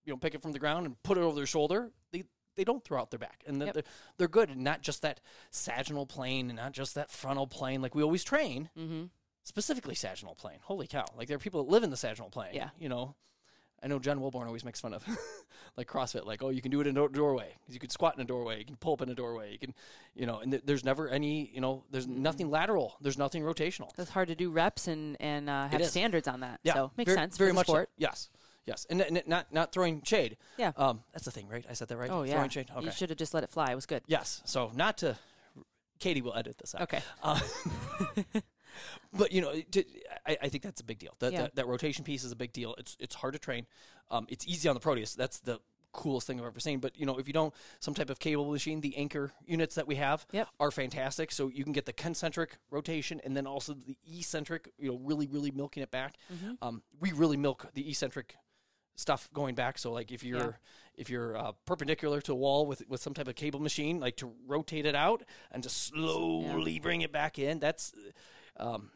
you 0.04 0.12
know 0.12 0.16
pick 0.16 0.34
it 0.34 0.42
from 0.42 0.52
the 0.52 0.58
ground 0.60 0.86
and 0.86 1.02
put 1.02 1.18
it 1.18 1.22
over 1.22 1.34
their 1.34 1.46
shoulder, 1.46 1.90
they 2.12 2.22
they 2.54 2.64
don't 2.64 2.84
throw 2.84 3.00
out 3.00 3.10
their 3.10 3.18
back, 3.18 3.42
and 3.46 3.60
Yep. 3.62 3.74
they're, 3.74 3.82
they're 4.18 4.28
good, 4.28 4.50
and 4.50 4.62
not 4.62 4.82
just 4.82 5.00
that 5.02 5.20
sagittal 5.50 6.06
plane, 6.06 6.50
and 6.50 6.56
not 6.58 6.72
just 6.72 6.94
that 6.94 7.10
frontal 7.10 7.46
plane. 7.46 7.80
Like 7.82 7.94
we 7.94 8.02
always 8.02 8.22
train, 8.22 8.68
Mm-hmm. 8.78 9.04
specifically 9.42 9.94
sagittal 9.96 10.34
plane. 10.36 10.58
Holy 10.62 10.86
cow! 10.86 11.06
Like 11.16 11.26
there 11.28 11.36
are 11.36 11.40
people 11.40 11.64
that 11.64 11.70
live 11.70 11.82
in 11.82 11.90
the 11.90 11.96
sagittal 11.96 12.30
plane. 12.30 12.54
Yeah. 12.54 12.70
you 12.78 12.88
know. 12.88 13.16
I 13.82 13.88
know 13.88 13.98
John 13.98 14.20
Welbourn 14.20 14.46
always 14.46 14.64
makes 14.64 14.80
fun 14.80 14.94
of 14.94 15.04
like 15.76 15.88
CrossFit, 15.88 16.24
like, 16.26 16.42
oh, 16.42 16.50
you 16.50 16.62
can 16.62 16.70
do 16.70 16.80
it 16.80 16.86
in 16.86 16.96
a 16.96 17.08
doorway. 17.08 17.54
You 17.68 17.78
can 17.78 17.90
squat 17.90 18.14
in 18.14 18.20
a 18.20 18.24
doorway. 18.24 18.58
You 18.58 18.64
can 18.64 18.76
pull 18.76 18.92
up 18.92 19.02
in 19.02 19.08
a 19.08 19.14
doorway. 19.14 19.52
You 19.52 19.58
can, 19.58 19.74
you 20.14 20.26
know, 20.26 20.38
and 20.38 20.52
th- 20.52 20.62
there's 20.64 20.84
never 20.84 21.08
any, 21.08 21.50
you 21.52 21.60
know, 21.60 21.84
there's 21.90 22.06
nothing 22.06 22.50
lateral. 22.50 22.96
There's 23.00 23.18
nothing 23.18 23.42
rotational. 23.42 23.90
It's 23.98 24.10
hard 24.10 24.28
to 24.28 24.34
do 24.34 24.50
reps 24.50 24.88
and 24.88 25.16
and 25.20 25.50
uh, 25.50 25.68
have 25.68 25.84
standards 25.86 26.28
on 26.28 26.40
that. 26.40 26.60
Yeah, 26.62 26.74
so 26.74 26.90
makes 26.96 27.08
very, 27.08 27.18
sense 27.18 27.36
Very 27.36 27.52
much 27.52 27.66
so. 27.66 27.86
Yes, 27.96 28.28
yes, 28.66 28.86
and, 28.90 29.02
n- 29.02 29.22
not 29.26 29.52
not 29.52 29.72
throwing 29.72 30.02
shade. 30.02 30.36
Yeah. 30.58 30.72
Um, 30.76 31.02
that's 31.12 31.24
the 31.24 31.30
thing, 31.30 31.48
right? 31.48 31.64
I 31.68 31.72
said 31.72 31.88
that 31.88 31.96
right. 31.96 32.10
Oh 32.10 32.22
yeah. 32.22 32.34
Throwing 32.34 32.50
shade. 32.50 32.70
Okay. 32.74 32.84
You 32.84 32.92
should 32.92 33.10
have 33.10 33.18
just 33.18 33.34
let 33.34 33.42
it 33.42 33.50
fly. 33.50 33.72
It 33.72 33.74
was 33.74 33.86
good. 33.86 34.02
Yes. 34.06 34.42
So 34.44 34.70
not 34.74 34.98
to. 34.98 35.16
Katie 35.98 36.20
will 36.20 36.34
edit 36.34 36.58
this 36.58 36.74
out. 36.74 36.82
Okay. 36.82 37.00
Uh, 37.22 37.38
but 39.12 39.32
you 39.32 39.40
know, 39.40 39.52
to, 39.72 39.84
I, 40.26 40.36
I 40.42 40.48
think 40.48 40.62
that's 40.62 40.80
a 40.80 40.84
big 40.84 40.98
deal. 40.98 41.14
That, 41.18 41.32
Yeah. 41.32 41.42
that 41.42 41.56
that 41.56 41.66
rotation 41.66 42.04
piece 42.04 42.24
is 42.24 42.32
a 42.32 42.36
big 42.36 42.52
deal. 42.52 42.74
It's 42.78 42.96
it's 43.00 43.14
hard 43.14 43.32
to 43.34 43.38
train. 43.38 43.66
Um, 44.10 44.26
it's 44.28 44.46
easy 44.46 44.68
on 44.68 44.74
the 44.74 44.80
Proteus. 44.80 45.14
That's 45.14 45.40
the 45.40 45.60
coolest 45.92 46.26
thing 46.26 46.40
I've 46.40 46.46
ever 46.46 46.58
seen. 46.60 46.78
But 46.80 46.98
you 46.98 47.04
know, 47.04 47.18
if 47.18 47.26
you 47.26 47.34
don't, 47.34 47.52
some 47.80 47.92
type 47.94 48.08
of 48.08 48.18
cable 48.18 48.50
machine, 48.50 48.80
the 48.80 48.96
anchor 48.96 49.30
units 49.46 49.74
that 49.74 49.86
we 49.86 49.96
have 49.96 50.26
Yep. 50.32 50.48
are 50.58 50.70
fantastic. 50.70 51.30
So 51.32 51.48
you 51.48 51.64
can 51.64 51.72
get 51.74 51.84
the 51.84 51.92
concentric 51.92 52.56
rotation 52.70 53.20
and 53.24 53.36
then 53.36 53.46
also 53.46 53.74
the 53.74 53.96
eccentric. 54.10 54.72
You 54.78 54.92
know, 54.92 54.98
really, 54.98 55.26
really 55.26 55.50
milking 55.50 55.82
it 55.82 55.90
back. 55.90 56.16
Mm-hmm. 56.32 56.52
Um, 56.62 56.82
we 56.98 57.12
really 57.12 57.36
milk 57.36 57.66
the 57.74 57.88
eccentric 57.88 58.36
stuff 58.94 59.28
going 59.32 59.54
back. 59.54 59.78
So 59.78 59.92
like 59.92 60.10
if 60.12 60.22
you're 60.24 60.38
Yeah. 60.38 60.50
if 60.94 61.10
you're 61.10 61.36
uh, 61.36 61.52
perpendicular 61.66 62.20
to 62.22 62.32
a 62.32 62.36
wall 62.36 62.66
with 62.66 62.82
with 62.88 63.02
some 63.02 63.12
type 63.14 63.28
of 63.28 63.34
cable 63.34 63.60
machine, 63.60 64.00
like 64.00 64.16
to 64.16 64.32
rotate 64.46 64.86
it 64.86 64.94
out 64.94 65.22
and 65.50 65.62
just 65.62 65.76
slowly 65.88 66.78
bring 66.78 67.02
it 67.02 67.12
back 67.12 67.38
in. 67.38 67.58
That's 67.58 67.92
um, 68.56 68.90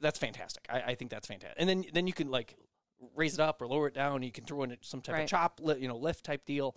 that's 0.00 0.18
fantastic. 0.18 0.66
I, 0.70 0.80
I 0.80 0.94
think 0.94 1.10
that's 1.10 1.26
fantastic. 1.26 1.56
And 1.60 1.68
then 1.68 1.84
then 1.92 2.06
you 2.06 2.12
can 2.12 2.30
like 2.30 2.56
raise 3.14 3.34
it 3.34 3.40
up 3.40 3.60
or 3.60 3.66
lower 3.66 3.88
it 3.88 3.94
down. 3.94 4.22
You 4.22 4.32
can 4.32 4.44
throw 4.44 4.62
in 4.62 4.76
some 4.80 5.02
type 5.02 5.14
Right. 5.14 5.22
of 5.24 5.28
chop, 5.28 5.60
li- 5.62 5.78
you 5.78 5.88
know, 5.88 5.96
lift 5.96 6.24
type 6.24 6.44
deal. 6.46 6.74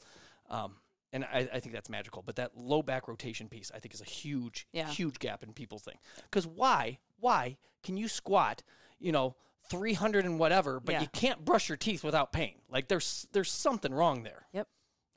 Um, 0.50 0.76
and 1.14 1.24
I, 1.24 1.48
I 1.54 1.60
think 1.62 1.74
that's 1.74 1.90
magical. 1.90 2.22
But 2.22 2.36
that 2.36 2.58
low 2.58 2.82
back 2.82 3.08
rotation 3.08 3.48
piece, 3.48 3.72
I 3.74 3.80
think, 3.80 3.94
is 3.94 4.02
a 4.02 4.06
huge, 4.06 4.68
Yeah. 4.74 4.88
huge 4.90 5.20
gap 5.20 5.42
in 5.44 5.54
people's 5.54 5.84
thing. 5.84 5.98
Because 6.24 6.46
why, 6.46 7.00
why 7.20 7.58
can 7.84 7.96
you 7.96 8.08
squat, 8.10 8.62
you 9.00 9.12
know, 9.14 9.36
three 9.70 9.94
hundred 9.94 10.26
and 10.26 10.38
whatever, 10.38 10.80
but 10.82 10.94
Yeah. 10.94 11.02
you 11.02 11.08
can't 11.08 11.46
brush 11.46 11.70
your 11.70 11.78
teeth 11.78 12.04
without 12.04 12.34
pain? 12.34 12.56
Like 12.70 12.90
there's 12.90 13.26
there's 13.32 13.52
something 13.52 13.94
wrong 13.94 14.24
there. 14.24 14.48
Yep. 14.52 14.68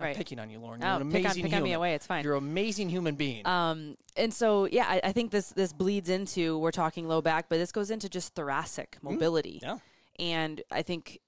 I'm 0.00 0.06
Right. 0.06 0.16
picking 0.16 0.38
on 0.38 0.48
you, 0.50 0.58
Lauren. 0.58 0.82
Oh, 0.82 0.86
You're 0.94 1.00
an 1.02 1.10
pick 1.10 1.16
on- 1.20 1.26
amazing 1.26 1.42
pick 1.44 1.52
on 1.52 1.58
human. 1.58 1.70
me 1.70 1.72
away, 1.74 1.94
it's 1.94 2.06
fine. 2.06 2.24
You're 2.24 2.36
an 2.36 2.44
amazing 2.44 2.88
human 2.88 3.16
being. 3.16 3.46
Um, 3.46 3.96
and 4.16 4.32
so 4.32 4.64
yeah, 4.66 4.86
I, 4.88 5.00
I 5.04 5.12
think 5.12 5.30
this 5.30 5.50
this 5.50 5.72
bleeds 5.72 6.08
into 6.08 6.58
we're 6.58 6.70
talking 6.70 7.06
low 7.06 7.20
back, 7.20 7.48
but 7.48 7.58
this 7.58 7.70
goes 7.72 7.90
into 7.90 8.08
just 8.08 8.34
thoracic 8.34 8.96
mobility. 9.02 9.60
yeah. 9.62 9.78
And 10.18 10.62
I 10.70 10.82
think 10.82 11.18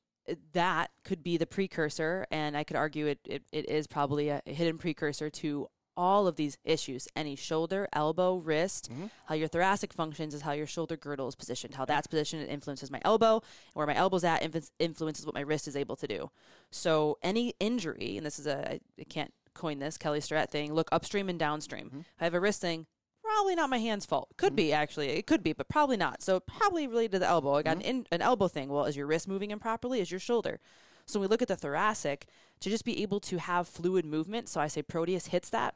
that 0.52 0.90
could 1.04 1.22
be 1.22 1.36
the 1.36 1.46
precursor, 1.46 2.26
and 2.30 2.56
I 2.56 2.64
could 2.64 2.76
argue 2.76 3.06
it, 3.06 3.18
it, 3.24 3.42
it 3.52 3.68
is 3.68 3.86
probably 3.86 4.28
a 4.28 4.40
hidden 4.46 4.78
precursor 4.78 5.30
to 5.30 5.66
all 5.96 6.26
of 6.26 6.36
these 6.36 6.58
issues 6.64 7.08
any 7.14 7.36
shoulder, 7.36 7.88
elbow, 7.92 8.36
wrist. 8.36 8.90
Mm-hmm. 8.90 9.06
How 9.26 9.34
your 9.34 9.48
thoracic 9.48 9.92
functions 9.92 10.34
is 10.34 10.42
how 10.42 10.52
your 10.52 10.66
shoulder 10.66 10.96
girdle 10.96 11.28
is 11.28 11.34
positioned. 11.34 11.74
How 11.74 11.84
that's 11.84 12.06
positioned 12.06 12.48
influences 12.48 12.90
my 12.90 13.00
elbow, 13.04 13.34
and 13.34 13.74
where 13.74 13.86
my 13.86 13.94
elbow's 13.94 14.24
at 14.24 14.42
influ- 14.42 14.70
influences 14.78 15.26
what 15.26 15.34
my 15.34 15.40
wrist 15.40 15.68
is 15.68 15.76
able 15.76 15.96
to 15.96 16.06
do. 16.06 16.30
So 16.70 17.18
any 17.22 17.54
injury, 17.60 18.16
and 18.16 18.26
this 18.26 18.38
is 18.38 18.46
a, 18.46 18.80
I 18.98 19.04
can't 19.08 19.32
coin 19.54 19.78
this 19.78 19.98
Kelly 19.98 20.20
Starrett 20.20 20.50
thing, 20.50 20.72
look 20.72 20.88
upstream 20.92 21.28
and 21.28 21.38
downstream. 21.38 21.86
Mm-hmm. 21.86 22.00
If 22.00 22.20
I 22.20 22.24
have 22.24 22.34
a 22.34 22.40
wrist 22.40 22.60
thing, 22.60 22.86
probably 23.22 23.54
not 23.54 23.70
my 23.70 23.78
hand's 23.78 24.06
fault. 24.06 24.28
Could 24.36 24.50
mm-hmm. 24.50 24.56
be 24.56 24.72
actually, 24.72 25.08
it 25.10 25.26
could 25.26 25.42
be, 25.42 25.52
but 25.52 25.68
probably 25.68 25.96
not. 25.96 26.22
So 26.22 26.40
probably 26.40 26.86
related 26.86 27.12
to 27.12 27.18
the 27.20 27.28
elbow. 27.28 27.54
I 27.54 27.62
got 27.62 27.76
an, 27.76 27.82
in, 27.82 28.06
an 28.10 28.22
elbow 28.22 28.48
thing. 28.48 28.68
Well, 28.68 28.84
is 28.84 28.96
your 28.96 29.06
wrist 29.06 29.28
moving 29.28 29.50
improperly? 29.50 30.00
Is 30.00 30.10
your 30.10 30.20
shoulder? 30.20 30.60
So 31.06 31.20
when 31.20 31.28
we 31.28 31.32
look 31.32 31.42
at 31.42 31.48
the 31.48 31.56
thoracic, 31.56 32.26
to 32.62 32.70
just 32.70 32.84
be 32.84 33.02
able 33.02 33.20
to 33.20 33.38
have 33.38 33.68
fluid 33.68 34.04
movement. 34.04 34.48
So 34.48 34.60
I 34.60 34.68
say 34.68 34.82
Proteus 34.82 35.26
hits 35.26 35.50
that, 35.50 35.74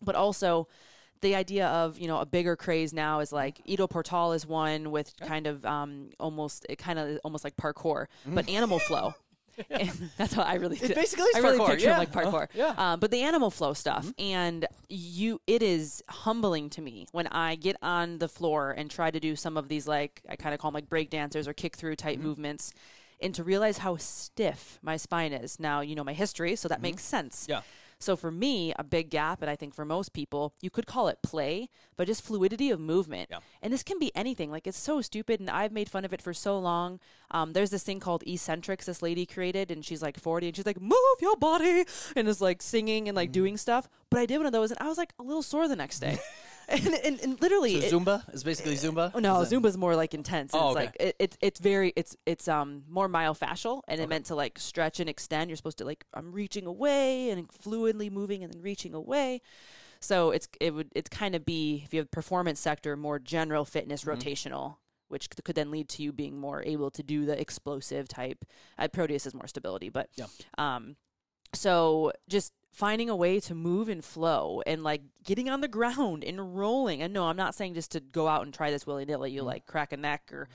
but 0.00 0.14
also 0.14 0.66
the 1.20 1.34
idea 1.36 1.68
of 1.68 1.98
you 1.98 2.08
know 2.08 2.18
a 2.18 2.26
bigger 2.26 2.56
craze 2.56 2.92
now 2.92 3.20
is 3.20 3.32
like 3.32 3.60
Ido 3.64 3.86
Portal 3.86 4.32
is 4.32 4.46
one 4.46 4.90
with 4.90 5.14
kind 5.20 5.46
of 5.46 5.64
um, 5.64 6.10
almost 6.18 6.66
it 6.68 6.78
kind 6.78 6.98
of 6.98 7.18
almost 7.24 7.44
like 7.44 7.56
parkour, 7.56 8.06
but 8.26 8.48
animal 8.48 8.78
flow. 8.88 9.14
And 9.70 10.10
that's 10.16 10.34
what 10.34 10.46
I 10.46 10.54
really 10.54 10.78
It 10.78 10.94
basically 10.94 11.26
is 11.26 11.36
I 11.36 11.40
really 11.40 11.58
parkour, 11.58 11.66
picture 11.68 11.88
yeah. 11.88 11.98
like 11.98 12.10
parkour. 12.10 12.44
Uh, 12.44 12.46
yeah. 12.54 12.74
Um, 12.76 13.00
but 13.00 13.10
the 13.10 13.20
animal 13.20 13.50
flow 13.50 13.74
stuff, 13.74 14.10
and 14.18 14.66
you, 14.88 15.40
it 15.46 15.62
is 15.62 16.02
humbling 16.08 16.70
to 16.70 16.80
me 16.80 17.06
when 17.12 17.26
I 17.26 17.56
get 17.56 17.76
on 17.82 18.18
the 18.18 18.28
floor 18.28 18.72
and 18.72 18.90
try 18.90 19.10
to 19.10 19.20
do 19.20 19.36
some 19.36 19.58
of 19.58 19.68
these 19.68 19.86
like 19.86 20.22
I 20.28 20.36
kind 20.36 20.54
of 20.54 20.60
call 20.60 20.70
them 20.70 20.76
like 20.76 20.88
break 20.88 21.10
dancers 21.10 21.46
or 21.46 21.52
kick 21.52 21.76
through 21.76 21.96
type 21.96 22.18
movements, 22.18 22.72
and 23.22 23.34
to 23.34 23.44
realize 23.44 23.78
how 23.78 23.96
stiff 23.96 24.78
my 24.82 24.96
spine 24.96 25.32
is. 25.32 25.58
Now 25.60 25.80
you 25.80 25.94
know 25.94 26.04
my 26.04 26.12
history, 26.14 26.56
so 26.56 26.68
that 26.68 26.82
makes 26.82 27.02
sense. 27.04 27.46
Yeah. 27.48 27.62
So 27.98 28.16
for 28.16 28.32
me, 28.32 28.72
a 28.76 28.82
big 28.82 29.10
gap, 29.10 29.42
and 29.42 29.48
I 29.50 29.54
think 29.54 29.74
for 29.76 29.84
most 29.84 30.12
people, 30.12 30.54
you 30.60 30.70
could 30.70 30.86
call 30.86 31.06
it 31.06 31.22
play, 31.22 31.68
but 31.96 32.08
just 32.08 32.20
fluidity 32.24 32.68
of 32.72 32.80
movement. 32.80 33.28
Yeah. 33.30 33.38
And 33.62 33.72
this 33.72 33.84
can 33.84 34.00
be 34.00 34.10
anything. 34.16 34.50
Like 34.50 34.66
it's 34.66 34.76
so 34.76 35.00
stupid, 35.00 35.38
and 35.38 35.48
I've 35.48 35.70
made 35.70 35.88
fun 35.88 36.04
of 36.04 36.12
it 36.12 36.20
for 36.20 36.34
so 36.34 36.58
long. 36.58 36.98
Um, 37.30 37.52
there's 37.52 37.70
this 37.70 37.84
thing 37.84 38.00
called 38.00 38.24
Essentrics. 38.26 38.86
This 38.86 39.02
lady 39.02 39.24
created, 39.24 39.70
and 39.70 39.84
she's 39.84 40.02
like 40.02 40.18
40, 40.18 40.48
and 40.48 40.56
she's 40.56 40.66
like, 40.66 40.80
"Move 40.80 40.96
your 41.20 41.36
body," 41.36 41.84
and 42.16 42.26
is 42.26 42.40
like 42.40 42.60
singing 42.60 43.08
and 43.08 43.14
like 43.14 43.28
Mm. 43.28 43.32
doing 43.40 43.56
stuff. 43.56 43.88
But 44.10 44.18
I 44.18 44.26
did 44.26 44.38
one 44.38 44.46
of 44.46 44.52
those, 44.52 44.72
and 44.72 44.80
I 44.80 44.88
was 44.88 44.98
like 44.98 45.12
a 45.20 45.22
little 45.22 45.42
sore 45.44 45.68
the 45.68 45.76
next 45.76 46.00
day. 46.00 46.18
and, 46.68 46.86
and, 47.04 47.20
and 47.20 47.40
literally, 47.40 47.80
So 47.80 47.86
it- 47.86 47.92
Zumba 48.04 48.34
is 48.34 48.44
basically 48.44 48.74
Zumba. 48.76 49.10
Oh 49.14 49.18
no, 49.18 49.40
Is 49.40 49.50
Zumba's 49.52 49.76
more 49.76 49.94
like 49.96 50.14
intense. 50.14 50.52
Oh, 50.54 50.68
it's 50.70 50.76
okay. 50.76 50.84
like 50.86 50.96
it, 51.00 51.16
it's 51.18 51.38
it's 51.40 51.60
very 51.60 51.92
it's 51.96 52.16
it's 52.26 52.48
um 52.48 52.84
more 52.88 53.08
myofascial 53.08 53.82
and 53.88 54.00
it 54.00 54.08
meant 54.08 54.26
to 54.26 54.34
like 54.34 54.58
stretch 54.58 55.00
and 55.00 55.08
extend. 55.08 55.50
You're 55.50 55.56
supposed 55.56 55.78
to 55.78 55.84
like 55.84 56.04
I'm 56.14 56.32
reaching 56.32 56.66
away 56.66 57.30
and 57.30 57.48
fluidly 57.48 58.10
moving 58.10 58.42
and 58.44 58.52
then 58.52 58.62
reaching 58.62 58.94
away. 58.94 59.40
So 60.00 60.30
it's 60.30 60.48
it 60.60 60.74
would 60.74 60.88
it's 60.94 61.08
kind 61.08 61.34
of 61.34 61.44
be 61.44 61.82
if 61.84 61.92
you 61.94 62.00
have 62.00 62.10
performance 62.10 62.58
sector 62.60 62.96
more 62.96 63.18
general 63.18 63.64
fitness 63.64 64.04
Mm-hmm. 64.04 64.20
rotational, 64.20 64.76
which 65.08 65.28
could, 65.44 65.54
then 65.54 65.70
lead 65.70 65.88
to 65.90 66.02
you 66.02 66.12
being 66.12 66.38
more 66.38 66.62
able 66.64 66.90
to 66.90 67.02
do 67.02 67.24
the 67.26 67.38
explosive 67.40 68.08
type. 68.08 68.44
Uh, 68.78 68.88
Proteus 68.88 69.26
is 69.26 69.34
more 69.34 69.46
stability, 69.46 69.90
but 69.90 70.08
Yeah. 70.16 70.26
um, 70.58 70.96
so 71.54 72.12
just 72.28 72.52
finding 72.72 73.10
a 73.10 73.16
way 73.16 73.38
to 73.38 73.54
move 73.54 73.88
and 73.88 74.04
flow 74.04 74.62
and 74.66 74.82
like 74.82 75.02
getting 75.24 75.48
on 75.48 75.60
the 75.60 75.68
ground 75.68 76.24
and 76.24 76.56
rolling. 76.58 77.02
And 77.02 77.12
no, 77.12 77.26
I'm 77.26 77.36
not 77.36 77.54
saying 77.54 77.74
just 77.74 77.92
to 77.92 78.00
go 78.00 78.26
out 78.26 78.42
and 78.42 78.52
try 78.52 78.70
this 78.70 78.86
willy 78.86 79.04
nilly. 79.04 79.30
You 79.30 79.42
like 79.42 79.66
crack 79.66 79.92
a 79.92 79.96
neck 79.96 80.30
or 80.32 80.48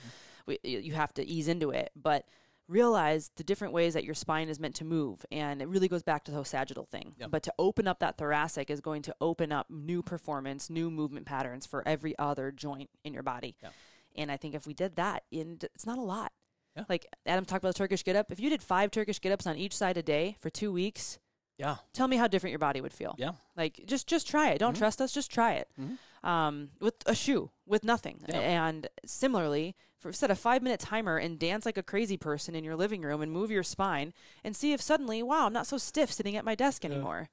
we, 0.47 0.57
you 0.63 0.79
you 0.79 0.93
have 0.93 1.13
to 1.15 1.25
ease 1.25 1.47
into 1.47 1.69
it, 1.69 1.91
but 1.95 2.25
realize 2.67 3.31
the 3.37 3.43
different 3.43 3.73
ways 3.73 3.93
that 3.93 4.03
your 4.03 4.15
spine 4.15 4.49
is 4.49 4.59
meant 4.59 4.75
to 4.75 4.83
move. 4.83 5.25
And 5.31 5.61
it 5.61 5.67
really 5.67 5.87
goes 5.87 6.03
back 6.03 6.25
to 6.25 6.31
the 6.31 6.35
whole 6.35 6.43
sagittal 6.43 6.85
thing. 6.85 7.13
Yep. 7.19 7.31
But 7.31 7.43
to 7.43 7.53
open 7.59 7.87
up 7.87 7.99
that 7.99 8.17
thoracic 8.17 8.69
is 8.69 8.81
going 8.81 9.03
to 9.03 9.15
open 9.21 9.51
up 9.51 9.67
new 9.69 10.01
performance, 10.01 10.69
new 10.69 10.89
movement 10.89 11.25
patterns 11.25 11.65
for 11.65 11.87
every 11.87 12.17
other 12.17 12.51
joint 12.51 12.89
in 13.05 13.13
your 13.13 13.23
body. 13.23 13.55
Yep. 13.61 13.73
And 14.17 14.31
I 14.31 14.37
think 14.37 14.55
if 14.55 14.65
we 14.65 14.73
did 14.73 14.95
that, 14.95 15.23
in 15.31 15.59
it's 15.61 15.85
not 15.85 15.97
a 15.97 16.01
lot. 16.01 16.31
Yeah. 16.75 16.83
Like 16.89 17.05
Adam 17.25 17.45
talked 17.45 17.63
about 17.63 17.75
the 17.75 17.79
Turkish 17.79 18.03
get 18.03 18.15
up. 18.15 18.31
If 18.31 18.39
you 18.39 18.49
did 18.49 18.63
five 18.63 18.91
Turkish 18.91 19.21
get 19.21 19.31
ups 19.31 19.47
on 19.47 19.55
each 19.55 19.75
side 19.75 19.97
a 19.97 20.03
day 20.03 20.35
for 20.39 20.49
two 20.49 20.71
weeks, 20.71 21.19
Yeah. 21.57 21.77
tell 21.93 22.07
me 22.07 22.17
how 22.17 22.27
different 22.27 22.51
your 22.51 22.59
body 22.59 22.81
would 22.81 22.93
feel. 22.93 23.15
Yeah. 23.17 23.31
Like 23.55 23.81
just 23.85 24.07
just 24.07 24.27
try 24.27 24.49
it. 24.51 24.59
Don't 24.59 24.75
Mhm. 24.75 24.79
trust 24.79 25.01
us. 25.01 25.11
Just 25.11 25.31
try 25.31 25.53
it. 25.53 25.69
Mhm. 25.79 25.97
Um, 26.27 26.71
with 26.79 26.95
a 27.05 27.15
shoe, 27.15 27.51
with 27.65 27.83
nothing. 27.83 28.23
Yeah. 28.27 28.39
And 28.39 28.87
similarly, 29.05 29.75
for 29.97 30.13
set 30.13 30.29
a 30.29 30.35
five 30.35 30.61
minute 30.61 30.79
timer 30.79 31.17
and 31.17 31.39
dance 31.39 31.65
like 31.65 31.77
a 31.77 31.83
crazy 31.83 32.17
person 32.17 32.53
in 32.53 32.63
your 32.63 32.75
living 32.75 33.01
room 33.01 33.21
and 33.21 33.31
move 33.31 33.49
your 33.49 33.63
spine 33.63 34.13
and 34.43 34.55
see 34.55 34.71
if 34.73 34.81
suddenly, 34.81 35.23
wow, 35.23 35.47
I'm 35.47 35.53
not 35.53 35.65
so 35.67 35.77
stiff 35.77 36.11
sitting 36.11 36.35
at 36.35 36.45
my 36.45 36.53
desk 36.55 36.85
anymore. 36.85 37.29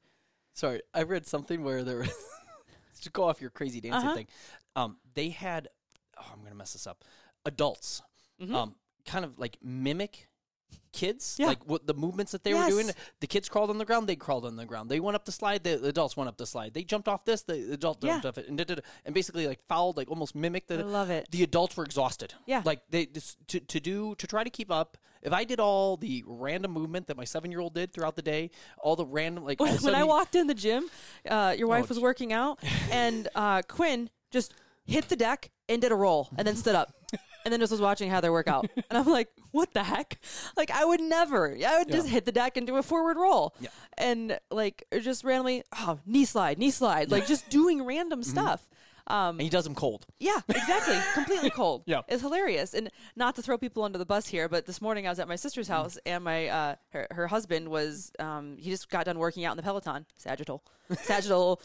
Sorry, 0.55 0.81
I 0.95 1.03
read 1.03 1.27
something 1.27 1.63
where 1.65 1.83
there 1.85 1.99
was 1.99 2.09
to 3.03 3.11
go 3.11 3.25
off 3.25 3.41
your 3.41 3.51
crazy 3.51 3.81
dancing 3.81 4.07
Uh-huh. 4.07 4.17
thing. 4.17 4.27
Um, 4.77 4.99
they 5.13 5.29
had 5.31 5.69
oh, 6.17 6.31
I'm 6.33 6.43
gonna 6.43 6.55
mess 6.55 6.73
this 6.73 6.87
up. 6.87 7.05
Adults, 7.45 8.01
Mhm. 8.41 8.55
um, 8.55 8.77
kind 9.05 9.25
of 9.25 9.39
like 9.39 9.59
mimic 9.63 10.29
kids, 10.95 11.37
Yeah. 11.39 11.49
like 11.49 11.63
what 11.67 11.87
the 11.87 11.93
movements 11.95 12.33
that 12.33 12.45
they 12.45 12.53
Yes. 12.53 12.65
were 12.73 12.83
doing. 12.83 12.95
The 13.21 13.27
kids 13.27 13.49
crawled 13.49 13.69
on 13.71 13.79
the 13.79 13.85
ground, 13.85 14.09
they 14.09 14.17
crawled 14.17 14.47
on 14.47 14.57
the 14.57 14.65
ground. 14.65 14.91
They 14.91 15.01
went 15.01 15.17
up 15.17 15.25
the 15.25 15.33
slide, 15.33 15.65
the, 15.65 15.85
adults 15.85 16.17
went 16.17 16.29
up 16.29 16.37
the 16.39 16.47
slide. 16.47 16.73
They 16.73 16.85
jumped 16.85 17.09
off 17.09 17.25
this, 17.25 17.43
the, 17.43 17.73
adult 17.73 18.03
Yeah. 18.03 18.13
jumped 18.13 18.27
off 18.27 18.39
it, 18.39 18.49
and 18.49 18.57
did, 18.57 18.71
it, 18.71 18.85
and 19.05 19.15
basically 19.15 19.47
like 19.47 19.61
fouled, 19.69 19.97
like 19.97 20.09
almost 20.11 20.35
mimicked 20.35 20.71
I 20.71 20.77
the. 20.77 20.85
love 20.85 21.11
it. 21.11 21.29
The 21.31 21.43
adults 21.43 21.77
were 21.77 21.85
exhausted. 21.85 22.33
Yeah. 22.47 22.63
like 22.65 22.81
they 22.89 23.07
to 23.49 23.61
to 23.61 23.81
do 23.81 24.15
to 24.17 24.27
try 24.27 24.45
to 24.45 24.51
keep 24.51 24.71
up. 24.71 24.97
If 25.23 25.33
I 25.33 25.45
did 25.45 25.59
all 25.59 25.97
the 25.97 26.23
random 26.27 26.71
movement 26.71 27.07
that 27.07 27.17
my 27.17 27.25
seven 27.25 27.51
year 27.51 27.61
old 27.61 27.75
did 27.75 27.93
throughout 27.93 28.15
the 28.15 28.23
day, 28.23 28.51
all 28.83 28.95
the 28.95 29.07
random 29.07 29.45
like 29.45 29.59
When, 29.61 29.75
when 29.83 29.95
I 29.95 30.05
walked 30.05 30.35
in 30.35 30.47
the 30.47 30.55
gym, 30.55 30.89
uh, 31.29 31.55
your 31.57 31.67
wife 31.69 31.85
Oh, 31.87 31.89
was 31.89 31.99
working 32.01 32.33
out, 32.33 32.59
and 32.91 33.29
uh, 33.35 33.63
Quinn 33.63 34.11
just 34.31 34.53
hit 34.85 35.09
the 35.09 35.17
deck 35.17 35.51
and 35.69 35.81
did 35.81 35.91
a 35.93 35.95
roll 35.95 36.29
and 36.37 36.47
then 36.47 36.57
stood 36.57 36.75
up. 36.75 36.93
And 37.45 37.53
then 37.53 37.61
just 37.61 37.71
was 37.73 37.81
watching 37.81 38.11
Heather 38.11 38.33
work 38.33 38.49
out. 38.49 38.69
and 38.77 38.99
I'm 38.99 39.07
like, 39.07 39.29
what 39.51 39.73
the 39.73 39.83
heck? 39.85 40.19
Like, 40.57 40.71
I 40.71 40.85
would 40.85 41.01
never. 41.01 41.57
I 41.67 41.79
would 41.79 41.91
just 41.91 42.07
Yeah. 42.09 42.15
hit 42.15 42.25
the 42.25 42.33
deck 42.33 42.57
and 42.57 42.67
do 42.67 42.77
a 42.77 42.83
forward 42.83 43.17
roll. 43.17 43.55
Yeah. 43.61 43.69
And 43.99 44.39
like, 44.51 44.85
just 45.01 45.25
randomly, 45.25 45.63
oh, 45.79 45.99
knee 46.07 46.25
slide, 46.25 46.59
knee 46.59 46.71
slide, 46.71 47.11
like 47.11 47.27
just 47.27 47.49
doing 47.51 47.85
random 47.85 48.21
Mm-hmm. 48.23 48.31
stuff. 48.31 48.69
Um, 49.07 49.37
And 49.37 49.43
he 49.43 49.49
does 49.51 49.65
them 49.65 49.75
cold. 49.75 50.07
yeah, 50.19 50.41
exactly. 50.49 50.97
Completely 51.15 51.51
cold. 51.51 51.83
Yeah. 51.87 52.03
It's 52.09 52.23
hilarious. 52.23 52.73
And 52.75 52.91
not 53.17 53.37
to 53.37 53.43
throw 53.43 53.59
people 53.59 53.83
under 53.85 53.99
the 53.99 54.07
bus 54.07 54.27
here, 54.29 54.49
but 54.49 54.65
this 54.67 54.81
morning 54.81 55.07
I 55.07 55.11
was 55.11 55.19
at 55.19 55.29
my 55.29 55.37
sister's 55.37 55.69
Mm. 55.69 55.73
house 55.73 55.99
and 56.07 56.25
my 56.25 56.49
uh 56.49 56.75
her, 56.91 57.07
her 57.11 57.27
husband 57.27 57.69
was 57.69 58.11
um 58.19 58.57
he 58.59 58.71
just 58.71 58.89
got 58.89 59.05
done 59.05 59.19
working 59.19 59.45
out 59.45 59.53
in 59.53 59.57
the 59.59 59.63
Peloton, 59.63 60.07
sagittal. 60.17 60.63
Sagittal 61.03 61.61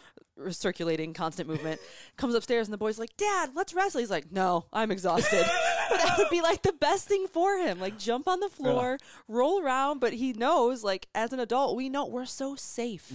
circulating 0.49 1.13
constant 1.13 1.49
movement. 1.49 1.79
Comes 2.17 2.33
upstairs 2.35 2.67
and 2.67 2.73
the 2.73 2.77
boy's 2.77 2.97
like, 2.99 3.15
"Dad, 3.17 3.51
let's 3.55 3.73
wrestle." 3.73 3.99
He's 3.99 4.09
like, 4.09 4.31
"No, 4.31 4.65
I'm 4.71 4.91
exhausted." 4.91 5.45
but 5.89 5.97
that 6.03 6.17
would 6.17 6.29
be 6.29 6.41
like 6.41 6.61
the 6.61 6.73
best 6.73 7.07
thing 7.07 7.27
for 7.27 7.57
him. 7.57 7.79
Like 7.79 7.97
jump 7.97 8.27
on 8.27 8.39
the 8.39 8.49
floor, 8.49 8.97
roll 9.27 9.61
around, 9.61 9.99
but 9.99 10.13
he 10.13 10.33
knows 10.33 10.83
like 10.83 11.07
as 11.13 11.33
an 11.33 11.39
adult, 11.39 11.75
we 11.75 11.89
know 11.89 12.05
we're 12.05 12.25
so 12.25 12.55
safe. 12.55 13.11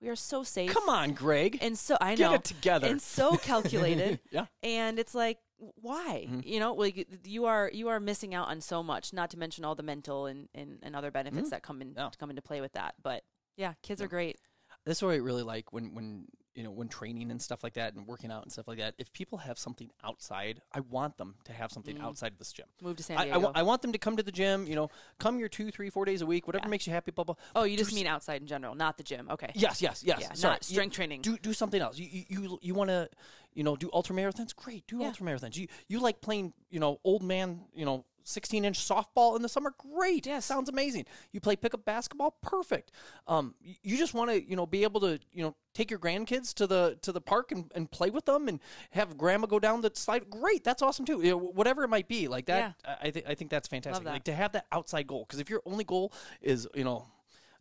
We 0.00 0.08
are 0.08 0.16
so 0.16 0.42
safe. 0.44 0.70
Mm-hmm. 0.70 0.78
Come 0.78 0.88
on, 0.88 1.12
Greg. 1.12 1.58
and 1.60 1.76
so 1.78 1.96
I 2.00 2.10
know. 2.14 2.30
Get 2.30 2.34
it 2.34 2.44
together. 2.44 2.86
and 2.86 3.02
so 3.02 3.36
calculated 3.50 4.20
Yeah. 4.30 4.46
and 4.62 4.98
it's 4.98 5.14
like 5.14 5.38
why 5.58 6.28
you 6.44 6.60
know 6.60 6.72
like 6.74 7.08
you 7.24 7.46
are 7.46 7.68
you 7.74 7.88
are 7.88 7.98
missing 7.98 8.32
out 8.32 8.46
on 8.46 8.60
so 8.60 8.80
much 8.80 9.12
not 9.12 9.28
to 9.30 9.36
mention 9.36 9.64
all 9.64 9.74
the 9.74 9.82
mental 9.82 10.26
and 10.26 10.48
and, 10.54 10.78
and 10.84 10.94
other 10.94 11.10
benefits 11.10 11.50
that 11.50 11.64
come 11.64 11.82
in 11.82 11.94
Yeah. 11.96 12.10
come 12.16 12.30
into 12.30 12.42
play 12.42 12.60
with 12.60 12.74
that 12.74 12.94
but 13.02 13.24
yeah 13.56 13.72
kids 13.82 14.00
are 14.00 14.06
great 14.06 14.38
That's 14.86 15.02
what 15.02 15.10
I 15.10 15.16
really 15.16 15.42
like 15.42 15.72
when 15.72 15.94
when 15.96 16.26
you 16.58 16.64
know 16.64 16.72
when 16.72 16.88
training 16.88 17.30
and 17.30 17.40
stuff 17.40 17.62
like 17.62 17.74
that 17.74 17.94
and 17.94 18.04
working 18.04 18.32
out 18.32 18.42
and 18.42 18.50
stuff 18.50 18.66
like 18.66 18.78
that. 18.78 18.94
If 18.98 19.12
people 19.12 19.38
have 19.38 19.58
something 19.60 19.90
outside, 20.02 20.60
I 20.72 20.80
want 20.80 21.16
them 21.16 21.36
to 21.44 21.52
have 21.52 21.70
something 21.70 21.96
mm. 21.96 22.02
outside 22.02 22.32
of 22.32 22.38
this 22.38 22.50
gym. 22.52 22.66
move 22.82 22.96
to 22.96 23.02
san 23.04 23.16
I, 23.16 23.20
I, 23.20 23.24
diego 23.26 23.38
wa- 23.40 23.52
I 23.54 23.62
want 23.62 23.80
them 23.82 23.92
to 23.92 23.98
come 23.98 24.16
to 24.16 24.24
the 24.24 24.32
gym. 24.32 24.66
You 24.66 24.74
know, 24.74 24.90
come 25.20 25.38
your 25.38 25.48
two, 25.48 25.70
three, 25.70 25.88
four 25.88 26.04
days 26.04 26.20
a 26.20 26.26
week, 26.26 26.48
whatever 26.48 26.64
Yeah. 26.66 26.70
makes 26.70 26.86
you 26.88 26.92
happy. 26.92 27.12
Blah 27.12 27.24
blah. 27.24 27.36
oh 27.54 27.62
you 27.62 27.76
Do 27.76 27.82
just 27.84 27.92
s- 27.92 27.94
mean 27.94 28.08
outside 28.08 28.40
in 28.42 28.48
general 28.48 28.74
not 28.74 28.96
the 28.96 29.04
gym 29.04 29.28
okay 29.30 29.52
Yes, 29.54 29.80
yes, 29.80 30.02
yes. 30.04 30.18
yeah 30.20 30.32
Sorry. 30.34 30.52
not 30.54 30.64
strength 30.64 30.96
training 30.96 31.20
Do 31.22 31.38
do 31.38 31.52
something 31.52 31.80
else. 31.80 31.96
You 31.96 32.08
you 32.10 32.24
you, 32.28 32.58
you 32.60 32.74
want 32.74 32.90
to, 32.90 33.08
you 33.54 33.62
know, 33.62 33.76
do 33.76 33.88
ultra 33.92 34.16
marathons? 34.16 34.52
Great, 34.56 34.84
do 34.88 34.98
Yeah. 34.98 35.06
ultra 35.06 35.24
marathons. 35.24 35.56
You 35.56 35.68
you 35.86 36.00
like 36.00 36.20
playing, 36.20 36.52
you 36.70 36.80
know, 36.80 36.98
old 37.04 37.22
man, 37.22 37.60
you 37.72 37.84
know, 37.84 38.04
sixteen 38.28 38.64
inch 38.64 38.78
softball 38.78 39.36
in 39.36 39.42
the 39.42 39.48
summer? 39.48 39.74
Great. 39.78 40.26
Yeah, 40.26 40.40
sounds 40.40 40.68
amazing. 40.68 41.06
You 41.32 41.40
play 41.40 41.56
pickup 41.56 41.84
basketball? 41.84 42.36
Perfect. 42.42 42.92
Um, 43.26 43.54
you, 43.82 43.96
just 43.96 44.14
want 44.14 44.30
to, 44.30 44.42
you 44.48 44.56
know, 44.56 44.66
be 44.66 44.82
able 44.82 45.00
to, 45.00 45.18
you 45.32 45.42
know, 45.42 45.54
take 45.74 45.90
your 45.90 45.98
grandkids 45.98 46.54
to 46.54 46.66
the 46.66 46.98
to 47.02 47.12
the 47.12 47.20
park 47.20 47.52
and, 47.52 47.70
and 47.74 47.90
play 47.90 48.10
with 48.10 48.24
them 48.26 48.48
and 48.48 48.60
have 48.90 49.16
grandma 49.16 49.46
go 49.46 49.58
down 49.58 49.80
the 49.80 49.90
slide. 49.94 50.30
Great, 50.30 50.64
that's 50.64 50.82
awesome 50.82 51.04
too. 51.04 51.20
You 51.22 51.30
know, 51.30 51.38
whatever 51.38 51.84
it 51.84 51.88
might 51.88 52.08
be, 52.08 52.28
like 52.28 52.46
that. 52.46 52.74
I, 52.84 53.08
I 53.08 53.10
think 53.10 53.26
I 53.28 53.34
think 53.34 53.50
that's 53.50 53.68
fantastic. 53.68 54.04
that. 54.04 54.12
Like 54.12 54.24
to 54.24 54.34
have 54.34 54.52
that 54.52 54.66
outside 54.72 55.06
goal, 55.06 55.24
because 55.26 55.40
if 55.40 55.50
your 55.50 55.62
only 55.66 55.84
goal 55.84 56.12
is, 56.40 56.68
you 56.74 56.84
know 56.84 57.06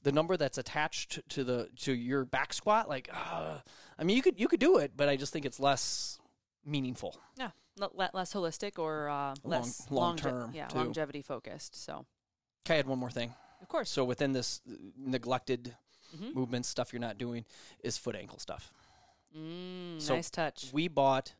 the 0.03 0.11
number 0.11 0.37
that's 0.37 0.57
attached 0.57 1.19
to 1.29 1.43
the 1.43 1.69
to 1.75 1.93
your 1.93 2.23
back 2.23 2.53
squat 2.53 2.87
like 2.87 3.09
uh, 3.13 3.57
i 3.97 4.03
mean 4.03 4.15
you 4.15 4.21
could 4.21 4.39
you 4.39 4.47
could 4.47 4.59
do 4.59 4.77
it 4.77 4.91
but 4.95 5.09
i 5.09 5.15
just 5.15 5.33
think 5.33 5.45
it's 5.45 5.59
less 5.59 6.19
meaningful 6.65 7.19
yeah 7.37 7.49
less 7.77 8.33
holistic 8.33 8.79
or 8.79 9.09
uh, 9.09 9.13
Long- 9.13 9.35
less 9.43 9.87
long 9.89 10.09
longe- 10.09 10.21
term, 10.21 10.51
yeah 10.53 10.67
too. 10.67 10.77
longevity 10.77 11.21
focused 11.21 11.75
so. 11.75 12.05
Okay 12.65 12.73
i 12.73 12.77
had 12.77 12.87
one 12.87 12.99
more 12.99 13.11
thing? 13.11 13.33
Of 13.61 13.67
course. 13.69 13.89
So 13.89 14.03
within 14.03 14.33
this 14.33 14.61
uh, 14.69 14.73
neglected 14.97 15.75
Mhm. 16.15 16.33
movement 16.35 16.65
stuff 16.65 16.93
you're 16.93 17.01
not 17.01 17.17
doing 17.17 17.43
is 17.83 17.97
foot 17.97 18.15
ankle 18.15 18.39
stuff. 18.39 18.71
Mm, 19.35 20.01
So 20.01 20.15
nice 20.15 20.29
touch. 20.29 20.69
we 20.71 20.87
bought 20.87 21.33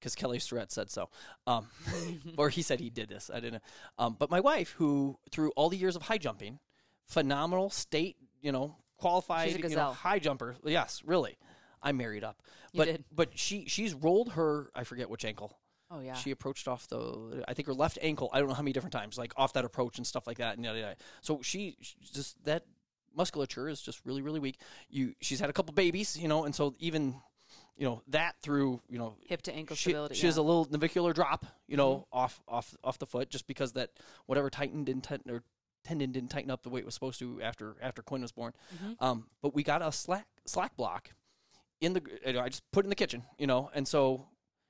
because 0.00 0.14
kelly 0.14 0.38
Starrett 0.38 0.72
said 0.72 0.90
so 0.90 1.08
um, 1.46 1.68
or 2.38 2.48
he 2.48 2.62
said 2.62 2.80
he 2.80 2.90
did 2.90 3.08
this 3.08 3.30
i 3.32 3.38
didn't 3.40 3.62
um, 3.98 4.16
but 4.18 4.30
my 4.30 4.40
wife 4.40 4.70
who 4.78 5.18
through 5.30 5.50
all 5.56 5.68
the 5.68 5.76
years 5.76 5.94
of 5.96 6.02
high 6.02 6.18
jumping 6.18 6.58
phenomenal 7.06 7.68
state 7.70 8.16
you 8.40 8.50
know 8.52 8.76
qualified 8.98 9.50
you 9.52 9.76
know, 9.76 9.92
high 9.92 10.18
jumper 10.18 10.56
yes 10.64 11.02
really 11.04 11.36
i 11.82 11.92
married 11.92 12.24
up. 12.24 12.40
You 12.72 12.78
but 12.78 12.84
did. 12.86 13.04
but 13.14 13.38
she 13.38 13.66
she's 13.66 13.92
rolled 13.94 14.32
her 14.32 14.70
i 14.74 14.84
forget 14.84 15.08
which 15.10 15.24
ankle 15.24 15.58
oh 15.90 16.00
yeah 16.00 16.14
she 16.14 16.30
approached 16.30 16.66
off 16.68 16.86
the 16.88 17.44
i 17.48 17.54
think 17.54 17.66
her 17.66 17.74
left 17.74 17.98
ankle 18.02 18.30
i 18.32 18.38
don't 18.38 18.48
know 18.48 18.54
how 18.54 18.62
many 18.62 18.72
different 18.72 18.92
times 18.92 19.18
like 19.18 19.32
off 19.36 19.52
that 19.52 19.64
approach 19.64 19.98
and 19.98 20.06
stuff 20.06 20.26
like 20.26 20.38
that 20.38 20.56
and 20.56 20.64
yada, 20.64 20.78
yada. 20.78 20.96
so 21.20 21.40
she 21.42 21.76
she's 21.80 22.10
just 22.10 22.42
that 22.44 22.64
musculature 23.16 23.68
is 23.68 23.80
just 23.80 24.00
really 24.04 24.22
really 24.22 24.40
weak 24.40 24.58
you 24.88 25.14
she's 25.20 25.40
had 25.40 25.50
a 25.50 25.52
couple 25.52 25.72
babies 25.74 26.16
you 26.16 26.26
know 26.28 26.44
and 26.44 26.54
so 26.54 26.74
even 26.78 27.14
you 27.76 27.84
know 27.84 28.02
that 28.08 28.34
through 28.40 28.80
you 28.88 28.98
know 28.98 29.16
hip 29.26 29.42
to 29.42 29.54
ankle 29.54 29.76
she, 29.76 29.90
stability 29.90 30.14
she 30.14 30.26
has 30.26 30.36
a 30.36 30.42
little 30.42 30.66
navicular 30.70 31.12
drop 31.12 31.44
you 31.68 31.76
know 31.76 31.94
Mm-hmm. 32.12 32.18
off 32.18 32.40
off 32.48 32.74
off 32.82 32.98
the 32.98 33.06
foot 33.06 33.30
just 33.30 33.46
because 33.46 33.72
that 33.72 33.90
whatever 34.26 34.48
tightened 34.50 34.86
didn't 34.86 35.08
or 35.28 35.42
tendon 35.84 36.12
didn't 36.12 36.30
tighten 36.30 36.50
up 36.50 36.62
the 36.62 36.70
way 36.70 36.80
it 36.80 36.86
was 36.86 36.94
supposed 36.94 37.18
to 37.18 37.42
after 37.42 37.76
after 37.82 38.00
Quinn 38.02 38.22
was 38.22 38.32
born 38.32 38.52
Mhm. 38.82 38.96
um 39.00 39.26
but 39.42 39.54
we 39.54 39.62
got 39.62 39.82
a 39.82 39.92
slack 39.92 40.26
slack 40.46 40.76
block 40.76 41.10
in 41.80 41.92
the 41.92 42.02
I 42.26 42.48
just 42.48 42.62
put 42.72 42.84
it 42.84 42.86
in 42.86 42.90
the 42.90 42.96
kitchen 42.96 43.22
you 43.38 43.46
know 43.46 43.70
and 43.74 43.86
so 43.86 44.26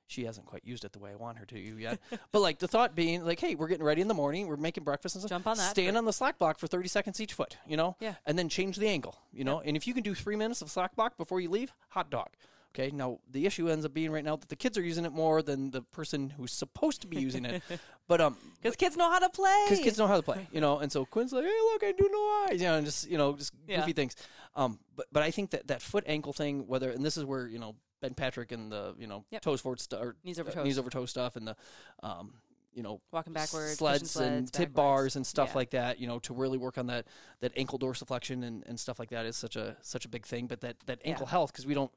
she 0.07 0.25
hasn't 0.25 0.45
quite 0.45 0.61
used 0.65 0.85
it 0.85 0.93
the 0.93 0.99
way 0.99 1.11
I 1.11 1.15
want 1.15 1.37
her 1.37 1.45
to 1.45 1.59
yet. 1.59 1.99
but 2.31 2.41
like 2.41 2.59
the 2.59 2.67
thought 2.67 2.95
being 2.95 3.25
like, 3.25 3.39
hey, 3.39 3.55
we're 3.55 3.67
getting 3.67 3.85
ready 3.85 4.01
in 4.01 4.07
the 4.07 4.13
morning, 4.13 4.47
we're 4.47 4.57
making 4.57 4.83
breakfast 4.83 5.15
and 5.15 5.21
stuff. 5.21 5.29
Jump 5.29 5.47
on 5.47 5.57
that 5.57 5.71
Stand 5.71 5.97
on 5.97 6.05
the 6.05 6.13
slack 6.13 6.37
block 6.37 6.59
for 6.59 6.67
thirty 6.67 6.87
seconds 6.87 7.19
each 7.19 7.33
foot, 7.33 7.57
you 7.67 7.77
know? 7.77 7.95
Yeah. 7.99 8.15
And 8.25 8.37
then 8.37 8.49
change 8.49 8.77
the 8.77 8.87
angle, 8.87 9.17
you 9.33 9.43
know? 9.43 9.61
And 9.61 9.75
if 9.75 9.87
you 9.87 9.93
can 9.93 10.03
do 10.03 10.13
three 10.13 10.35
minutes 10.35 10.61
of 10.61 10.69
slack 10.69 10.95
block 10.95 11.17
before 11.17 11.39
you 11.39 11.49
leave, 11.49 11.73
hot 11.89 12.09
dog. 12.09 12.29
Okay. 12.75 12.91
Now 12.91 13.19
the 13.31 13.45
issue 13.45 13.69
ends 13.69 13.85
up 13.85 13.93
being 13.93 14.11
right 14.11 14.23
now 14.23 14.35
that 14.35 14.49
the 14.49 14.55
kids 14.55 14.77
are 14.77 14.81
using 14.83 15.05
it 15.05 15.13
more 15.13 15.41
than 15.41 15.71
the 15.71 15.81
person 15.81 16.29
who's 16.31 16.51
supposed 16.51 17.01
to 17.01 17.07
be 17.07 17.17
using 17.17 17.45
it. 17.45 17.63
But 18.07 18.21
um 18.21 18.37
because 18.61 18.75
kids 18.75 18.95
know 18.95 19.09
how 19.09 19.17
to 19.17 19.29
play 19.29 19.63
because 19.65 19.79
kids 19.79 19.97
know 19.97 20.05
how 20.05 20.17
to 20.17 20.21
play, 20.21 20.47
you 20.51 20.61
know. 20.61 20.77
And 20.77 20.91
so 20.91 21.05
Quinn's 21.13 21.33
like, 21.33 21.43
"Hey, 21.43 21.59
look, 21.73 21.83
I 21.83 21.91
do 21.91 22.07
know 22.11 22.45
eyes," 22.51 22.61
you 22.61 22.67
know, 22.67 22.75
and 22.75 22.85
just 22.85 23.09
you 23.09 23.17
know, 23.17 23.35
just 23.35 23.51
Yeah. 23.67 23.77
goofy 23.77 23.93
things. 23.93 24.15
Um, 24.55 24.77
but 24.95 25.07
but 25.11 25.23
I 25.23 25.31
think 25.31 25.49
that 25.51 25.67
that 25.69 25.81
foot 25.81 26.03
ankle 26.05 26.31
thing, 26.31 26.67
whether 26.67 26.91
and 26.91 27.03
this 27.03 27.17
is 27.17 27.25
where 27.25 27.47
you 27.47 27.57
know 27.57 27.75
Ben 28.01 28.13
Patrick 28.13 28.51
and 28.51 28.71
the 28.71 28.93
you 28.99 29.07
know 29.07 29.25
Yep. 29.31 29.41
toes 29.41 29.61
forward 29.61 29.79
stuff, 29.79 30.01
or 30.01 30.15
Knees 30.23 30.39
over 30.39 30.51
uh, 30.51 30.53
toes. 30.53 30.65
knees 30.65 30.77
over 30.77 30.89
toe 30.91 31.07
stuff, 31.07 31.35
and 31.35 31.47
the 31.47 31.55
um, 32.03 32.33
you 32.75 32.83
know, 32.83 33.01
walking 33.11 33.33
backwards 33.33 33.77
sleds, 33.79 34.11
sleds 34.11 34.29
and 34.29 34.51
backwards. 34.51 34.73
bars 34.75 35.15
and 35.15 35.25
stuff 35.25 35.49
Yeah. 35.53 35.55
like 35.55 35.69
that. 35.71 35.97
You 35.99 36.05
know, 36.07 36.19
to 36.19 36.33
really 36.35 36.59
work 36.59 36.77
on 36.77 36.85
that 36.87 37.07
that 37.39 37.53
ankle 37.55 37.79
dorsiflexion 37.79 38.43
and, 38.45 38.63
and 38.67 38.79
stuff 38.79 38.99
like 38.99 39.09
that 39.09 39.25
is 39.25 39.35
such 39.35 39.55
a 39.55 39.77
such 39.81 40.05
a 40.05 40.09
big 40.09 40.27
thing. 40.27 40.45
But 40.45 40.61
that 40.61 40.75
that 40.85 40.99
Yeah. 41.03 41.09
ankle 41.11 41.25
health 41.25 41.51
because 41.53 41.65
we 41.65 41.73
don't, 41.73 41.91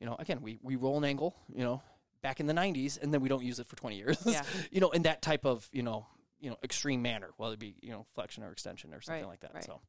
you 0.00 0.06
know, 0.06 0.16
again 0.18 0.40
we 0.42 0.58
we 0.62 0.76
roll 0.76 0.98
an 0.98 1.04
angle, 1.04 1.34
you 1.54 1.64
know. 1.64 1.82
Back 2.22 2.40
in 2.40 2.46
the 2.46 2.54
'90s, 2.54 3.00
and 3.00 3.14
then 3.14 3.20
we 3.20 3.28
don't 3.28 3.44
use 3.44 3.60
it 3.60 3.68
for 3.68 3.76
20 3.76 3.96
years. 3.96 4.18
Yeah. 4.26 4.42
you 4.72 4.80
know, 4.80 4.90
in 4.90 5.02
that 5.02 5.22
type 5.22 5.44
of 5.44 5.68
you 5.72 5.82
know 5.82 6.06
you 6.40 6.50
know 6.50 6.56
extreme 6.64 7.00
manner, 7.02 7.30
whether 7.36 7.54
it 7.54 7.60
be 7.60 7.76
you 7.82 7.90
know 7.90 8.04
flexion 8.14 8.42
or 8.42 8.50
extension 8.50 8.92
or 8.94 9.00
something 9.00 9.22
Right, 9.24 9.28
like 9.30 9.40
that. 9.40 9.54
right. 9.54 9.64
So 9.64 9.80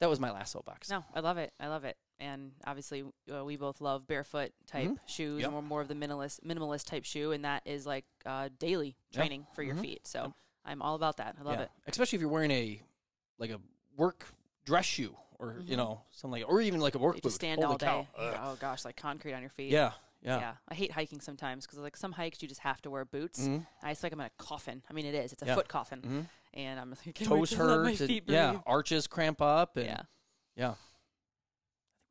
that 0.00 0.10
was 0.10 0.20
my 0.20 0.30
last 0.30 0.52
soapbox. 0.52 0.90
No, 0.90 1.04
I 1.14 1.20
love 1.20 1.38
it. 1.38 1.52
I 1.58 1.68
love 1.68 1.84
it. 1.84 1.96
And 2.20 2.50
obviously, 2.66 3.04
uh, 3.32 3.44
we 3.44 3.56
both 3.56 3.80
love 3.80 4.06
barefoot 4.06 4.50
type 4.66 4.98
shoes, 5.06 5.40
Yep. 5.40 5.52
we're 5.52 5.62
more 5.62 5.80
of 5.80 5.88
the 5.88 5.94
minimalist 5.94 6.40
minimalist 6.40 6.84
type 6.86 7.04
shoe, 7.04 7.32
and 7.32 7.44
that 7.44 7.62
is 7.64 7.86
like 7.86 8.04
uh, 8.26 8.48
daily 8.58 8.96
training 9.12 9.46
for 9.54 9.62
your 9.62 9.76
Mhm. 9.76 9.80
feet. 9.80 10.06
So 10.06 10.22
Yep. 10.24 10.32
I'm 10.66 10.82
all 10.82 10.94
about 10.96 11.16
that. 11.18 11.36
I 11.40 11.42
love 11.42 11.54
Yeah. 11.54 11.62
it. 11.66 11.70
especially 11.86 12.16
if 12.16 12.20
you're 12.20 12.30
wearing 12.30 12.50
a 12.50 12.82
like 13.38 13.50
a 13.50 13.60
work 13.96 14.26
dress 14.64 14.84
shoe 14.84 15.16
or 15.38 15.60
you 15.64 15.74
Mhm. 15.74 15.76
know 15.78 16.02
something 16.10 16.40
like 16.42 16.50
or 16.50 16.60
even 16.60 16.80
like 16.80 16.94
a 16.94 16.98
work 16.98 17.16
You 17.16 17.22
boot. 17.22 17.28
just 17.28 17.36
stand 17.36 17.60
Holy 17.62 17.72
all 17.72 17.78
day. 17.78 18.08
Oh 18.16 18.56
gosh, 18.60 18.84
like 18.84 18.96
concrete 18.96 19.34
on 19.34 19.40
your 19.40 19.50
feet. 19.50 19.70
Yeah, 19.70 19.92
yeah. 20.22 20.56
I 20.68 20.74
hate 20.74 20.92
hiking 20.92 21.20
sometimes 21.20 21.64
because 21.66 21.78
like 21.78 21.96
some 21.96 22.12
hikes 22.12 22.42
you 22.42 22.48
just 22.48 22.60
have 22.62 22.80
to 22.82 22.90
wear 22.90 23.04
boots. 23.04 23.40
Mhm. 23.46 23.66
I 23.82 23.94
feel 23.94 24.00
like 24.04 24.12
I'm 24.12 24.20
in 24.20 24.26
a 24.26 24.30
coffin. 24.42 24.82
I 24.90 24.92
mean, 24.92 25.06
it 25.06 25.14
is. 25.14 25.32
It's 25.32 25.42
a 25.42 25.46
Yeah. 25.46 25.54
foot 25.54 25.68
coffin, 25.68 26.02
Mhm. 26.02 26.28
and 26.54 26.80
I'm 26.80 26.90
like, 26.90 27.14
Toes 27.14 27.50
to 27.50 27.64
let 27.64 27.80
my 27.82 27.90
hurt. 27.94 28.00
and- 28.00 28.22
yeah, 28.26 28.60
arches 28.66 29.06
cramp 29.06 29.40
up. 29.40 29.76
And 29.76 29.86
yeah. 29.86 30.02
yeah. 30.56 30.70
I 30.70 30.74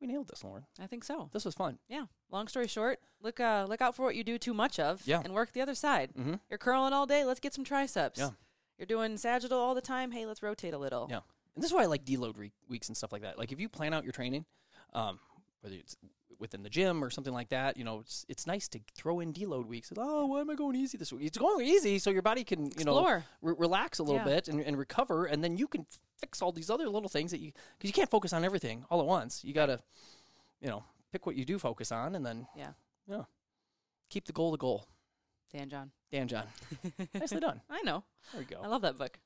we 0.00 0.06
nailed 0.14 0.28
this, 0.28 0.44
Lauren. 0.44 0.64
I 0.78 0.86
think 0.86 1.02
so. 1.04 1.28
This 1.32 1.44
was 1.44 1.54
fun. 1.54 1.78
Yeah. 1.88 2.06
Long 2.30 2.46
story 2.48 2.68
short, 2.68 3.00
look 3.20 3.40
uh, 3.40 3.66
look 3.68 3.80
out 3.82 3.94
for 3.96 4.04
what 4.04 4.14
you 4.14 4.22
do 4.24 4.38
too 4.38 4.54
much 4.54 4.78
of, 4.78 5.06
Yeah. 5.06 5.20
and 5.24 5.34
work 5.34 5.52
the 5.52 5.60
other 5.60 5.74
side. 5.74 6.12
Mm-hmm. 6.14 6.34
You're 6.48 6.58
curling 6.58 6.92
all 6.92 7.04
day. 7.06 7.24
Let's 7.24 7.40
get 7.40 7.52
some 7.52 7.64
triceps. 7.64 8.18
Yeah. 8.20 8.30
You're 8.78 8.86
doing 8.86 9.16
sagittal 9.18 9.58
all 9.58 9.74
the 9.74 9.80
time. 9.80 10.12
Hey, 10.12 10.24
let's 10.24 10.40
rotate 10.42 10.72
a 10.72 10.78
little. 10.78 11.08
Yeah. 11.10 11.20
And 11.58 11.62
this 11.64 11.72
is 11.72 11.74
why 11.74 11.82
I 11.82 11.86
like 11.86 12.04
deload 12.04 12.38
re- 12.38 12.52
weeks 12.68 12.86
and 12.86 12.96
stuff 12.96 13.10
like 13.10 13.22
that. 13.22 13.36
Like 13.36 13.50
if 13.50 13.58
you 13.58 13.68
plan 13.68 13.92
out 13.92 14.04
your 14.04 14.12
training, 14.12 14.44
um, 14.92 15.18
whether 15.60 15.74
it's 15.74 15.96
within 16.38 16.62
the 16.62 16.70
gym 16.70 17.02
or 17.02 17.10
something 17.10 17.32
like 17.34 17.48
that, 17.48 17.76
you 17.76 17.82
know, 17.82 17.98
it's 17.98 18.24
it's 18.28 18.46
nice 18.46 18.68
to 18.68 18.78
throw 18.94 19.18
in 19.18 19.32
deload 19.32 19.66
weeks. 19.66 19.92
Oh, 19.98 20.26
why 20.26 20.40
am 20.40 20.50
I 20.50 20.54
going 20.54 20.76
easy 20.76 20.96
this 20.96 21.12
week? 21.12 21.26
It's 21.26 21.36
going 21.36 21.66
easy 21.66 21.98
so 21.98 22.10
your 22.10 22.22
body 22.22 22.44
can 22.44 22.70
you 22.78 22.84
know 22.84 23.02
re- 23.42 23.54
relax 23.58 23.98
a 23.98 24.04
little 24.04 24.20
Yeah. 24.20 24.36
bit 24.36 24.46
and, 24.46 24.60
and 24.60 24.78
recover, 24.78 25.24
and 25.26 25.42
then 25.42 25.56
you 25.56 25.66
can 25.66 25.84
fix 26.20 26.40
all 26.40 26.52
these 26.52 26.70
other 26.70 26.88
little 26.88 27.08
things 27.08 27.32
that 27.32 27.40
you 27.40 27.50
because 27.76 27.88
you 27.88 27.92
can't 27.92 28.08
focus 28.08 28.32
on 28.32 28.44
everything 28.44 28.84
all 28.88 29.00
at 29.00 29.06
once. 29.06 29.42
You 29.42 29.52
gotta, 29.52 29.80
you 30.60 30.68
know, 30.68 30.84
pick 31.10 31.26
what 31.26 31.34
you 31.34 31.44
do 31.44 31.58
focus 31.58 31.90
on, 31.90 32.14
and 32.14 32.24
then 32.24 32.46
Yeah. 32.56 32.70
yeah, 33.08 33.24
keep 34.10 34.26
the 34.26 34.32
goal 34.32 34.52
the 34.52 34.58
goal. 34.58 34.86
Dan 35.52 35.68
John. 35.70 35.90
Dan 36.12 36.28
John, 36.28 36.46
nicely 37.14 37.40
done. 37.40 37.60
I 37.68 37.82
know. 37.82 38.04
There 38.32 38.40
we 38.42 38.44
go. 38.44 38.60
I 38.62 38.68
love 38.68 38.82
that 38.82 38.96
book. 38.96 39.18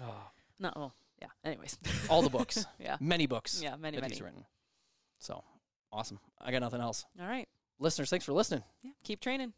Oh, 0.00 0.30
No. 0.60 0.70
Well, 0.76 0.94
yeah. 1.20 1.28
Anyways. 1.44 1.78
all 2.08 2.22
the 2.22 2.30
books, 2.30 2.66
yeah. 2.78 2.96
many 3.00 3.26
books 3.26 3.60
Yeah. 3.62 3.76
Many, 3.76 3.96
that 3.96 4.02
many. 4.02 4.14
he's 4.14 4.22
written. 4.22 4.44
So 5.18 5.42
awesome. 5.92 6.18
I 6.40 6.50
got 6.52 6.60
nothing 6.60 6.80
else. 6.80 7.04
All 7.20 7.26
right. 7.26 7.48
Listeners, 7.78 8.10
thanks 8.10 8.24
for 8.24 8.32
listening. 8.32 8.62
Yeah. 8.82 8.92
Keep 9.04 9.20
training. 9.20 9.52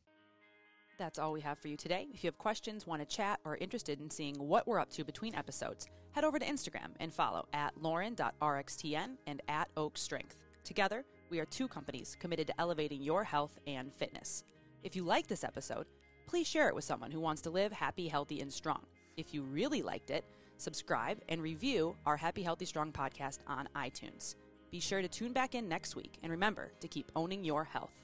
That's 0.99 1.19
all 1.19 1.33
we 1.33 1.41
have 1.41 1.59
for 1.59 1.69
you 1.69 1.77
today. 1.77 2.07
If 2.13 2.23
you 2.23 2.29
have 2.29 2.39
questions, 2.39 2.87
want 2.87 3.01
to 3.01 3.17
chat, 3.17 3.41
or 3.45 3.55
are 3.55 3.57
interested 3.57 4.01
in 4.01 4.11
seeing 4.11 4.37
what 4.37 4.67
we're 4.69 4.79
up 4.79 4.91
to 4.91 5.05
between 5.05 5.35
episodes, 5.35 5.87
head 6.13 6.23
over 6.23 6.39
to 6.39 6.45
Instagram 6.47 6.91
and 7.01 7.13
follow 7.13 7.47
at 7.53 7.73
lauren.rxtn 7.81 9.17
and 9.27 9.43
at 9.49 9.69
Oak 9.77 9.99
Strength. 9.99 10.37
Together, 10.65 11.05
we 11.31 11.41
are 11.41 11.47
two 11.47 11.67
companies 11.67 12.17
committed 12.21 12.47
to 12.47 12.61
elevating 12.61 13.03
your 13.03 13.25
health 13.25 13.59
and 13.67 13.93
fitness. 13.93 14.45
If 14.85 14.95
you 14.95 15.03
like 15.03 15.27
this 15.27 15.43
episode, 15.45 15.87
please 16.27 16.47
share 16.47 16.69
it 16.69 16.75
with 16.75 16.85
someone 16.85 17.11
who 17.11 17.21
wants 17.21 17.43
to 17.43 17.51
live 17.51 17.73
happy, 17.73 18.07
healthy, 18.07 18.41
and 18.41 18.53
strong. 18.53 18.85
If 19.17 19.35
you 19.35 19.43
really 19.43 19.83
liked 19.83 20.11
it, 20.11 20.25
subscribe 20.63 21.19
and 21.29 21.43
review 21.43 21.97
our 22.07 22.17
Happy, 22.17 22.43
Healthy, 22.43 22.67
Strong 22.67 22.93
podcast 22.93 23.41
on 23.47 23.69
iTunes. 23.75 24.37
Be 24.71 24.81
sure 24.81 25.03
to 25.03 25.09
tune 25.09 25.33
back 25.33 25.55
in 25.55 25.69
next 25.69 25.97
week 25.97 26.19
and 26.23 26.31
remember 26.31 26.73
to 26.81 26.89
keep 26.89 27.11
owning 27.15 27.45
your 27.45 27.65
health. 27.65 28.02